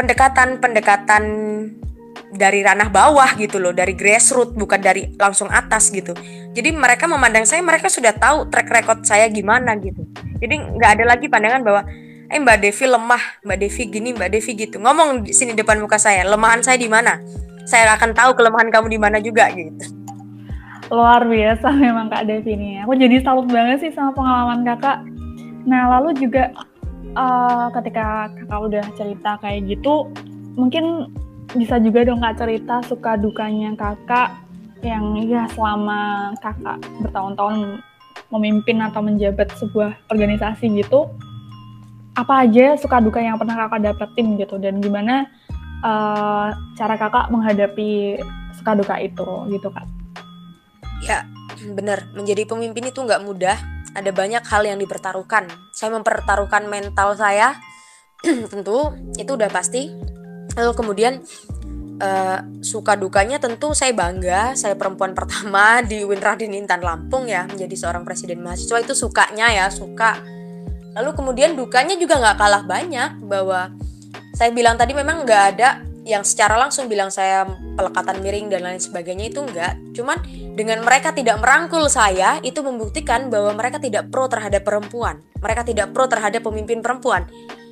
pendekatan-pendekatan 0.00 1.22
dari 2.34 2.66
ranah 2.66 2.90
bawah 2.90 3.30
gitu 3.38 3.62
loh, 3.62 3.70
dari 3.70 3.94
grassroots 3.94 4.58
bukan 4.58 4.80
dari 4.82 5.14
langsung 5.14 5.46
atas 5.52 5.92
gitu. 5.94 6.16
Jadi 6.50 6.74
mereka 6.74 7.06
memandang 7.06 7.46
saya, 7.46 7.62
mereka 7.62 7.86
sudah 7.86 8.10
tahu 8.10 8.50
track 8.50 8.68
record 8.74 9.00
saya 9.06 9.30
gimana 9.30 9.78
gitu. 9.78 10.02
Jadi 10.42 10.74
nggak 10.74 10.90
ada 10.98 11.04
lagi 11.14 11.30
pandangan 11.30 11.62
bahwa 11.62 11.86
eh 12.26 12.38
Mbak 12.42 12.58
Devi 12.58 12.84
lemah, 12.90 13.22
Mbak 13.46 13.58
Devi 13.62 13.82
gini, 13.86 14.08
Mbak 14.18 14.30
Devi 14.34 14.52
gitu. 14.58 14.76
Ngomong 14.82 15.22
di 15.22 15.30
sini 15.30 15.54
depan 15.54 15.78
muka 15.78 16.00
saya, 16.00 16.26
lemahan 16.26 16.58
saya 16.64 16.74
di 16.74 16.90
mana? 16.90 17.22
Saya 17.64 17.94
akan 17.94 18.10
tahu 18.12 18.34
kelemahan 18.34 18.68
kamu 18.68 18.86
di 18.92 18.98
mana 18.98 19.22
juga 19.22 19.48
gitu. 19.54 20.04
Luar 20.92 21.24
biasa 21.24 21.72
memang 21.72 22.12
Kak 22.12 22.28
Devi 22.28 22.52
ini. 22.52 22.82
Aku 22.84 22.92
jadi 22.92 23.24
salut 23.24 23.48
banget 23.48 23.88
sih 23.88 23.92
sama 23.96 24.12
pengalaman 24.12 24.66
Kakak. 24.68 25.00
Nah, 25.64 25.98
lalu 25.98 26.16
juga 26.20 26.52
uh, 27.16 27.68
ketika 27.80 28.28
Kakak 28.32 28.60
udah 28.68 28.84
cerita 28.96 29.40
kayak 29.40 29.64
gitu, 29.68 30.08
mungkin 30.54 31.10
bisa 31.54 31.78
juga 31.78 32.02
dong 32.02 32.18
kak 32.18 32.40
cerita 32.40 32.82
suka 32.88 33.14
dukanya 33.14 33.78
kakak 33.78 34.34
yang 34.82 35.14
ya 35.22 35.46
selama 35.54 36.32
kakak 36.42 36.82
bertahun-tahun 36.98 37.78
memimpin 38.34 38.82
atau 38.82 39.00
menjabat 39.06 39.54
sebuah 39.54 39.94
organisasi 40.10 40.66
gitu 40.82 41.06
apa 42.14 42.46
aja 42.46 42.78
suka 42.78 43.02
duka 43.02 43.18
yang 43.18 43.38
pernah 43.38 43.66
kakak 43.66 43.90
dapetin 43.90 44.38
gitu? 44.38 44.58
Dan 44.58 44.78
gimana 44.78 45.26
uh, 45.82 46.54
cara 46.78 46.94
kakak 46.94 47.30
menghadapi 47.30 48.22
suka 48.54 48.78
duka 48.78 48.94
itu 49.02 49.26
gitu 49.50 49.68
kak? 49.70 49.86
Ya 51.02 51.26
bener 51.74 52.06
menjadi 52.14 52.46
pemimpin 52.46 52.90
itu 52.90 53.02
nggak 53.02 53.22
mudah 53.26 53.58
ada 53.94 54.10
banyak 54.10 54.42
hal 54.42 54.62
yang 54.66 54.78
dipertaruhkan. 54.82 55.46
Saya 55.70 55.94
mempertaruhkan 55.94 56.66
mental 56.66 57.14
saya 57.14 57.54
tentu 58.52 58.92
itu 59.14 59.30
udah 59.38 59.48
pasti. 59.48 59.94
Lalu 60.54 60.72
kemudian 60.74 61.22
uh, 62.02 62.38
suka 62.62 62.98
dukanya 62.98 63.38
tentu 63.38 63.74
saya 63.74 63.94
bangga 63.94 64.54
saya 64.58 64.74
perempuan 64.74 65.14
pertama 65.18 65.80
di 65.80 66.02
Winradin 66.02 66.52
Intan 66.52 66.82
Lampung 66.82 67.30
ya 67.30 67.46
menjadi 67.46 67.74
seorang 67.74 68.02
presiden 68.02 68.42
mahasiswa 68.42 68.82
itu 68.82 68.94
sukanya 68.98 69.50
ya 69.54 69.66
suka. 69.70 70.18
Lalu 70.94 71.10
kemudian 71.14 71.58
dukanya 71.58 71.98
juga 71.98 72.18
nggak 72.22 72.38
kalah 72.38 72.62
banyak 72.66 73.18
bahwa 73.26 73.74
saya 74.34 74.50
bilang 74.50 74.74
tadi 74.74 74.94
memang 74.94 75.22
nggak 75.26 75.44
ada 75.54 75.93
yang 76.04 76.20
secara 76.20 76.60
langsung 76.60 76.84
bilang 76.86 77.08
saya 77.08 77.48
pelekatan 77.48 78.20
miring 78.20 78.52
dan 78.52 78.60
lain 78.60 78.80
sebagainya 78.80 79.32
itu 79.32 79.40
enggak. 79.40 79.80
Cuman 79.96 80.20
dengan 80.52 80.84
mereka 80.84 81.16
tidak 81.16 81.40
merangkul 81.40 81.88
saya 81.88 82.38
itu 82.44 82.60
membuktikan 82.60 83.32
bahwa 83.32 83.56
mereka 83.56 83.80
tidak 83.80 84.12
pro 84.12 84.28
terhadap 84.28 84.68
perempuan. 84.68 85.24
Mereka 85.40 85.64
tidak 85.64 85.96
pro 85.96 86.04
terhadap 86.04 86.44
pemimpin 86.44 86.84
perempuan. 86.84 87.24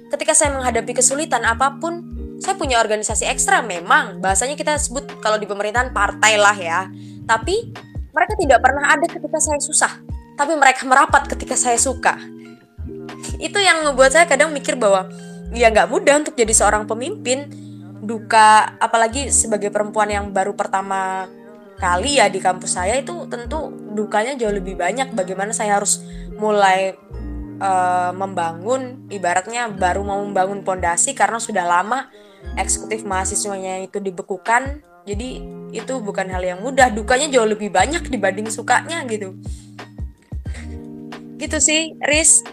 Ketika 0.08 0.32
saya 0.32 0.52
menghadapi 0.56 0.92
kesulitan 0.96 1.44
apa 1.44 1.76
pun, 1.80 2.04
saya 2.42 2.58
punya 2.58 2.82
organisasi 2.82 3.30
ekstra 3.30 3.62
memang 3.62 4.18
bahasanya 4.18 4.58
kita 4.58 4.74
sebut 4.74 5.06
kalau 5.22 5.38
di 5.38 5.46
pemerintahan 5.46 5.94
partai 5.94 6.34
lah 6.34 6.58
ya 6.58 6.90
tapi 7.22 7.70
mereka 8.10 8.34
tidak 8.34 8.58
pernah 8.58 8.90
ada 8.90 9.06
ketika 9.06 9.38
saya 9.38 9.62
susah 9.62 9.92
tapi 10.34 10.58
mereka 10.58 10.82
merapat 10.82 11.30
ketika 11.30 11.54
saya 11.54 11.78
suka 11.78 12.18
itu 13.38 13.58
yang 13.62 13.86
membuat 13.86 14.10
saya 14.10 14.26
kadang 14.26 14.50
mikir 14.50 14.74
bahwa 14.74 15.06
ya 15.54 15.70
nggak 15.70 15.86
mudah 15.86 16.18
untuk 16.18 16.34
jadi 16.34 16.50
seorang 16.50 16.90
pemimpin 16.90 17.46
duka 18.02 18.74
apalagi 18.82 19.30
sebagai 19.30 19.70
perempuan 19.70 20.10
yang 20.10 20.34
baru 20.34 20.58
pertama 20.58 21.30
kali 21.78 22.18
ya 22.18 22.26
di 22.26 22.42
kampus 22.42 22.74
saya 22.74 22.98
itu 22.98 23.30
tentu 23.30 23.70
dukanya 23.94 24.34
jauh 24.34 24.50
lebih 24.50 24.74
banyak. 24.74 25.14
Bagaimana 25.14 25.54
saya 25.54 25.78
harus 25.78 26.02
mulai 26.34 26.98
uh, 27.62 28.10
membangun 28.10 29.06
ibaratnya 29.06 29.70
baru 29.70 30.02
mau 30.02 30.18
membangun 30.18 30.66
pondasi 30.66 31.14
karena 31.14 31.38
sudah 31.38 31.62
lama 31.62 32.10
eksekutif 32.58 33.06
mahasiswanya 33.06 33.86
itu 33.86 34.02
dibekukan. 34.02 34.82
Jadi 35.02 35.42
itu 35.74 35.98
bukan 35.98 36.30
hal 36.30 36.42
yang 36.42 36.62
mudah 36.62 36.90
dukanya 36.90 37.26
jauh 37.26 37.46
lebih 37.46 37.70
banyak 37.70 38.06
dibanding 38.06 38.46
sukanya 38.50 39.02
gitu. 39.06 39.34
Gitu 41.38 41.58
sih 41.58 41.98
Riz. 42.02 42.46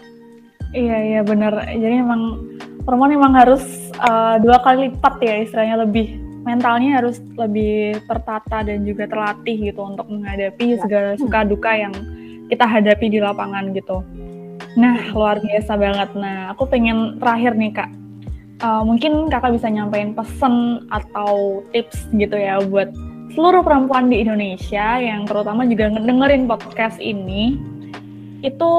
Iya 0.74 0.98
iya 1.14 1.20
benar. 1.22 1.66
Jadi 1.70 2.02
emang 2.02 2.42
perempuan 2.82 3.14
emang 3.14 3.34
harus 3.38 3.62
uh, 4.00 4.36
dua 4.40 4.58
kali 4.64 4.90
lipat 4.90 5.14
ya 5.20 5.34
istilahnya 5.44 5.76
lebih 5.84 6.16
mentalnya 6.40 7.04
harus 7.04 7.20
lebih 7.36 8.00
tertata 8.08 8.64
dan 8.64 8.82
juga 8.88 9.04
terlatih 9.04 9.70
gitu 9.72 9.80
untuk 9.84 10.08
menghadapi 10.08 10.76
ya. 10.76 10.80
segala 10.80 11.10
suka 11.20 11.44
duka 11.44 11.70
yang 11.76 11.92
kita 12.48 12.64
hadapi 12.64 13.06
di 13.12 13.20
lapangan 13.20 13.70
gitu. 13.76 14.02
Nah, 14.74 14.96
luar 15.12 15.38
biasa 15.38 15.72
banget. 15.76 16.10
Nah, 16.16 16.56
aku 16.56 16.64
pengen 16.66 17.20
terakhir 17.20 17.54
nih 17.54 17.72
Kak, 17.76 17.90
uh, 18.64 18.82
mungkin 18.86 19.28
kakak 19.28 19.56
bisa 19.56 19.68
nyampein 19.68 20.16
pesan 20.16 20.86
atau 20.88 21.60
tips 21.74 22.08
gitu 22.16 22.36
ya 22.36 22.60
buat 22.64 22.88
seluruh 23.34 23.62
perempuan 23.62 24.10
di 24.10 24.22
Indonesia 24.22 24.98
yang 24.98 25.24
terutama 25.24 25.62
juga 25.66 25.90
ngedengerin 25.92 26.50
podcast 26.50 26.98
ini 26.98 27.54
itu 28.40 28.70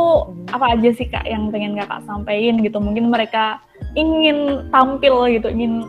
apa 0.49 0.73
aja 0.73 0.89
sih 0.89 1.05
kak 1.05 1.23
yang 1.29 1.53
pengen 1.53 1.77
kakak 1.77 2.01
sampaikan 2.09 2.59
gitu 2.65 2.81
mungkin 2.81 3.13
mereka 3.13 3.61
ingin 3.97 4.67
tampil 4.71 5.27
gitu 5.31 5.47
ingin 5.51 5.83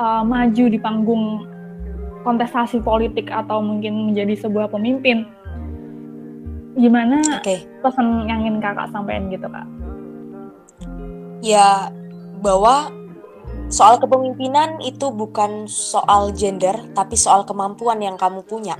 uh, 0.00 0.22
maju 0.26 0.64
di 0.68 0.78
panggung 0.78 1.46
kontestasi 2.24 2.80
politik 2.80 3.28
atau 3.28 3.60
mungkin 3.60 4.12
menjadi 4.12 4.48
sebuah 4.48 4.72
pemimpin 4.72 5.28
gimana 6.74 7.22
okay. 7.38 7.62
pesan 7.84 8.26
yang 8.26 8.42
ingin 8.42 8.58
kakak 8.58 8.90
sampaikan 8.90 9.30
gitu 9.30 9.46
kak 9.46 9.66
ya 11.44 11.92
bahwa 12.42 12.90
Soal 13.72 13.96
kepemimpinan 13.98 14.78
itu 14.84 15.10
bukan 15.10 15.66
soal 15.66 16.30
gender, 16.36 16.78
tapi 16.94 17.16
soal 17.16 17.48
kemampuan 17.48 17.98
yang 17.98 18.14
kamu 18.14 18.46
punya. 18.46 18.76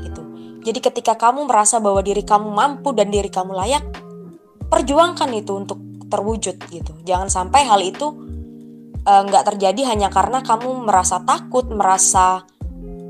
Gitu. 0.00 0.22
Jadi 0.64 0.78
ketika 0.80 1.18
kamu 1.18 1.44
merasa 1.44 1.82
bahwa 1.82 2.00
diri 2.00 2.22
kamu 2.24 2.48
mampu 2.48 2.94
dan 2.96 3.10
diri 3.12 3.28
kamu 3.28 3.52
layak, 3.52 3.84
perjuangkan 4.72 5.28
itu 5.34 5.52
untuk 5.58 5.76
terwujud 6.08 6.56
gitu. 6.70 6.92
Jangan 7.04 7.28
sampai 7.28 7.64
hal 7.66 7.80
itu 7.84 8.12
eh, 9.04 9.22
nggak 9.24 9.44
uh, 9.44 9.48
terjadi 9.54 9.94
hanya 9.94 10.08
karena 10.08 10.40
kamu 10.40 10.88
merasa 10.88 11.20
takut, 11.22 11.68
merasa 11.68 12.44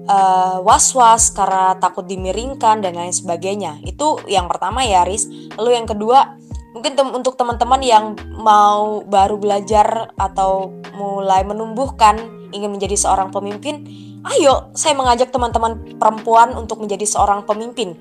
uh, 0.09 0.59
was-was 0.61 1.33
karena 1.33 1.77
takut 1.81 2.05
dimiringkan 2.05 2.85
dan 2.85 2.97
lain 2.97 3.13
sebagainya. 3.13 3.81
Itu 3.85 4.21
yang 4.29 4.49
pertama 4.49 4.85
ya, 4.85 5.05
Riz. 5.05 5.29
Lalu 5.57 5.71
yang 5.77 5.87
kedua, 5.89 6.37
mungkin 6.77 6.99
tem 6.99 7.09
untuk 7.13 7.39
teman-teman 7.39 7.81
yang 7.81 8.05
mau 8.41 9.05
baru 9.07 9.39
belajar 9.39 10.13
atau 10.19 10.75
mulai 10.95 11.47
menumbuhkan 11.47 12.19
ingin 12.55 12.71
menjadi 12.71 12.95
seorang 12.95 13.35
pemimpin, 13.35 13.83
ayo 14.25 14.73
saya 14.73 14.97
mengajak 14.97 15.29
teman-teman 15.29 16.01
perempuan 16.01 16.57
untuk 16.57 16.81
menjadi 16.81 17.05
seorang 17.05 17.45
pemimpin, 17.45 17.97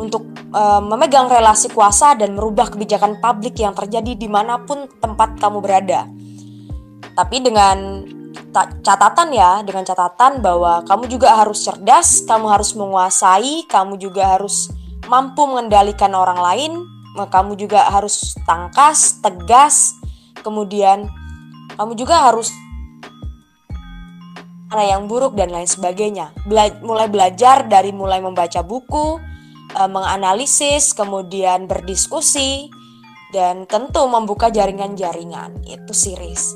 untuk 0.00 0.24
uh, 0.56 0.80
memegang 0.80 1.28
relasi 1.28 1.68
kuasa 1.68 2.16
dan 2.16 2.32
merubah 2.32 2.72
kebijakan 2.72 3.20
publik 3.20 3.60
yang 3.60 3.76
terjadi 3.76 4.16
di 4.16 4.28
mana 4.28 4.60
pun 4.64 4.88
tempat 5.00 5.36
kamu 5.36 5.60
berada. 5.60 6.08
Tapi 7.16 7.36
dengan 7.44 8.04
catatan 8.56 9.28
ya, 9.32 9.60
dengan 9.60 9.84
catatan 9.84 10.40
bahwa 10.40 10.80
kamu 10.88 11.12
juga 11.12 11.36
harus 11.36 11.64
cerdas, 11.64 12.24
kamu 12.24 12.48
harus 12.48 12.72
menguasai, 12.72 13.68
kamu 13.68 14.00
juga 14.00 14.36
harus 14.36 14.72
mampu 15.08 15.44
mengendalikan 15.44 16.12
orang 16.16 16.40
lain, 16.40 16.72
kamu 17.16 17.56
juga 17.56 17.88
harus 17.88 18.36
tangkas, 18.44 19.20
tegas, 19.20 19.96
kemudian 20.40 21.08
kamu 21.76 21.92
juga 21.96 22.28
harus 22.28 22.52
mana 24.76 24.92
yang 24.92 25.08
buruk 25.08 25.32
dan 25.40 25.48
lain 25.48 25.64
sebagainya. 25.64 26.36
Bela 26.44 26.68
mulai 26.84 27.08
belajar 27.08 27.64
dari 27.64 27.96
mulai 27.96 28.20
membaca 28.20 28.60
buku, 28.60 29.16
e, 29.72 29.80
menganalisis, 29.88 30.92
kemudian 30.92 31.64
berdiskusi, 31.64 32.68
dan 33.32 33.64
tentu 33.64 34.04
membuka 34.04 34.52
jaringan-jaringan. 34.52 35.64
Itu 35.64 35.96
series. 35.96 36.52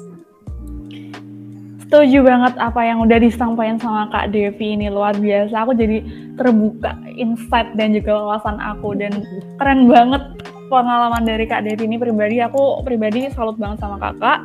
Setuju 1.89 2.21
banget 2.21 2.61
apa 2.61 2.85
yang 2.85 3.01
udah 3.01 3.17
disampaikan 3.25 3.81
sama 3.81 4.13
Kak 4.13 4.37
Devi 4.37 4.77
ini 4.77 4.93
luar 4.93 5.17
biasa. 5.17 5.65
Aku 5.65 5.73
jadi 5.73 6.05
terbuka 6.37 6.93
insight 7.17 7.73
dan 7.81 7.97
juga 7.97 8.21
wawasan 8.21 8.61
aku 8.61 9.01
dan 9.01 9.25
keren 9.57 9.89
banget 9.89 10.21
pengalaman 10.69 11.25
dari 11.25 11.49
Kak 11.49 11.65
Devi 11.65 11.89
ini 11.89 11.97
pribadi. 11.97 12.37
Aku 12.45 12.85
pribadi 12.85 13.33
salut 13.33 13.57
banget 13.57 13.81
sama 13.81 13.97
kakak. 13.97 14.45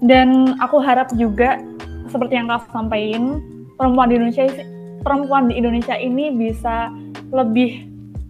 Dan 0.00 0.56
aku 0.56 0.80
harap 0.80 1.12
juga 1.20 1.60
seperti 2.08 2.34
yang 2.36 2.48
kak 2.48 2.68
sampaikan 2.72 3.40
perempuan 3.78 4.08
di 4.10 4.14
Indonesia 4.18 4.44
perempuan 5.02 5.46
di 5.48 5.54
Indonesia 5.56 5.94
ini 5.94 6.34
bisa 6.34 6.90
lebih 7.30 7.88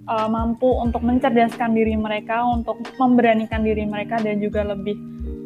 uh, 0.09 0.29
mampu 0.29 0.69
untuk 0.81 1.05
mencerdaskan 1.05 1.77
diri 1.77 1.95
mereka, 1.95 2.43
untuk 2.43 2.81
memberanikan 2.97 3.63
diri 3.63 3.85
mereka 3.85 4.19
dan 4.19 4.41
juga 4.41 4.65
lebih 4.65 4.97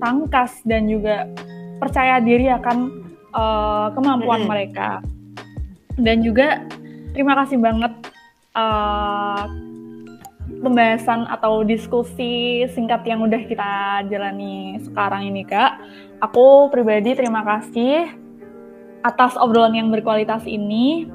tangkas 0.02 0.62
dan 0.66 0.90
juga 0.90 1.28
percaya 1.78 2.22
diri 2.22 2.50
akan 2.50 2.78
uh, 3.34 3.88
kemampuan 3.94 4.46
mereka. 4.46 5.02
Dan 5.98 6.24
juga 6.24 6.64
terima 7.12 7.36
kasih 7.44 7.60
banget 7.60 7.92
uh, 8.56 9.44
pembahasan 10.62 11.26
atau 11.26 11.66
diskusi 11.66 12.64
singkat 12.70 13.02
yang 13.06 13.26
udah 13.26 13.42
kita 13.46 13.70
jalani 14.08 14.78
sekarang 14.82 15.28
ini 15.28 15.42
kak. 15.44 15.78
Aku 16.22 16.70
pribadi 16.70 17.18
terima 17.18 17.42
kasih 17.42 18.21
atas 19.02 19.34
obrolan 19.38 19.74
yang 19.74 19.88
berkualitas 19.90 20.42
ini. 20.46 21.06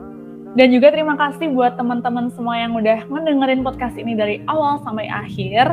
Dan 0.57 0.73
juga 0.73 0.89
terima 0.89 1.13
kasih 1.13 1.53
buat 1.53 1.77
teman-teman 1.77 2.33
semua 2.33 2.57
yang 2.57 2.73
udah 2.73 3.05
mendengarin 3.11 3.61
podcast 3.61 3.93
ini 3.99 4.17
dari 4.17 4.41
awal 4.49 4.81
sampai 4.81 5.05
akhir. 5.05 5.69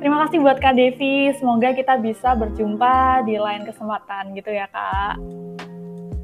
Terima 0.00 0.26
kasih 0.26 0.42
buat 0.42 0.58
Kak 0.58 0.74
Devi. 0.74 1.30
Semoga 1.38 1.76
kita 1.76 2.00
bisa 2.00 2.34
berjumpa 2.34 3.22
di 3.22 3.36
lain 3.36 3.62
kesempatan 3.62 4.34
gitu 4.34 4.50
ya 4.50 4.66
Kak. 4.66 5.14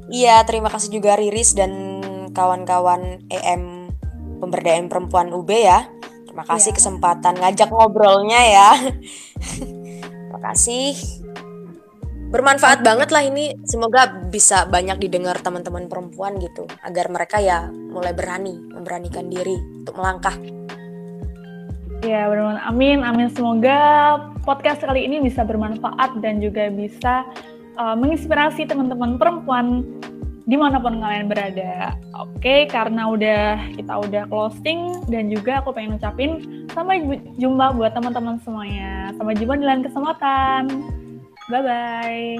Iya, 0.09 0.41
terima 0.43 0.73
kasih 0.73 0.89
juga 0.97 1.13
Riris 1.13 1.53
dan 1.53 2.01
kawan-kawan 2.33 3.23
EM 3.29 3.93
Pemberdayaan 4.41 4.89
Perempuan 4.89 5.29
UB 5.29 5.47
ya. 5.53 5.85
Terima 6.25 6.43
kasih 6.43 6.73
ya. 6.73 6.77
kesempatan 6.81 7.37
ngajak 7.37 7.69
ngobrolnya 7.69 8.41
ya. 8.49 8.69
terima 10.27 10.39
kasih. 10.41 10.97
Bermanfaat 12.29 12.85
banget 12.85 13.09
lah 13.09 13.25
ini. 13.25 13.57
Semoga 13.65 14.05
bisa 14.29 14.69
banyak 14.69 15.01
didengar 15.01 15.41
teman-teman 15.41 15.89
perempuan 15.89 16.37
gitu, 16.37 16.69
agar 16.85 17.09
mereka 17.09 17.41
ya 17.41 17.73
mulai 17.73 18.13
berani, 18.13 18.53
memberanikan 18.69 19.25
diri 19.33 19.57
untuk 19.81 19.97
melangkah. 19.97 20.37
Ya, 22.05 22.29
benar 22.29 22.61
amin, 22.69 23.01
amin. 23.01 23.33
Semoga 23.33 23.77
podcast 24.45 24.85
kali 24.85 25.09
ini 25.09 25.25
bisa 25.25 25.41
bermanfaat 25.41 26.21
dan 26.21 26.37
juga 26.37 26.69
bisa 26.69 27.25
uh, 27.81 27.97
menginspirasi 27.97 28.69
teman-teman 28.69 29.17
perempuan 29.17 29.81
di 30.45 30.53
mana 30.53 30.77
pun 30.77 31.01
kalian 31.01 31.33
berada. 31.33 31.97
Oke, 32.13 32.37
okay, 32.45 32.59
karena 32.69 33.09
udah 33.09 33.73
kita 33.73 34.05
udah 34.05 34.23
closing 34.29 35.01
dan 35.09 35.33
juga 35.33 35.65
aku 35.65 35.73
pengen 35.73 35.97
ucapin 35.97 36.61
sampai 36.77 37.01
jumpa 37.41 37.73
buat 37.73 37.97
teman-teman 37.97 38.37
semuanya. 38.45 39.17
Sampai 39.17 39.33
jumpa 39.33 39.57
di 39.57 39.65
lain 39.65 39.81
kesempatan. 39.81 40.63
Bye 41.49 41.61
bye. 41.63 42.37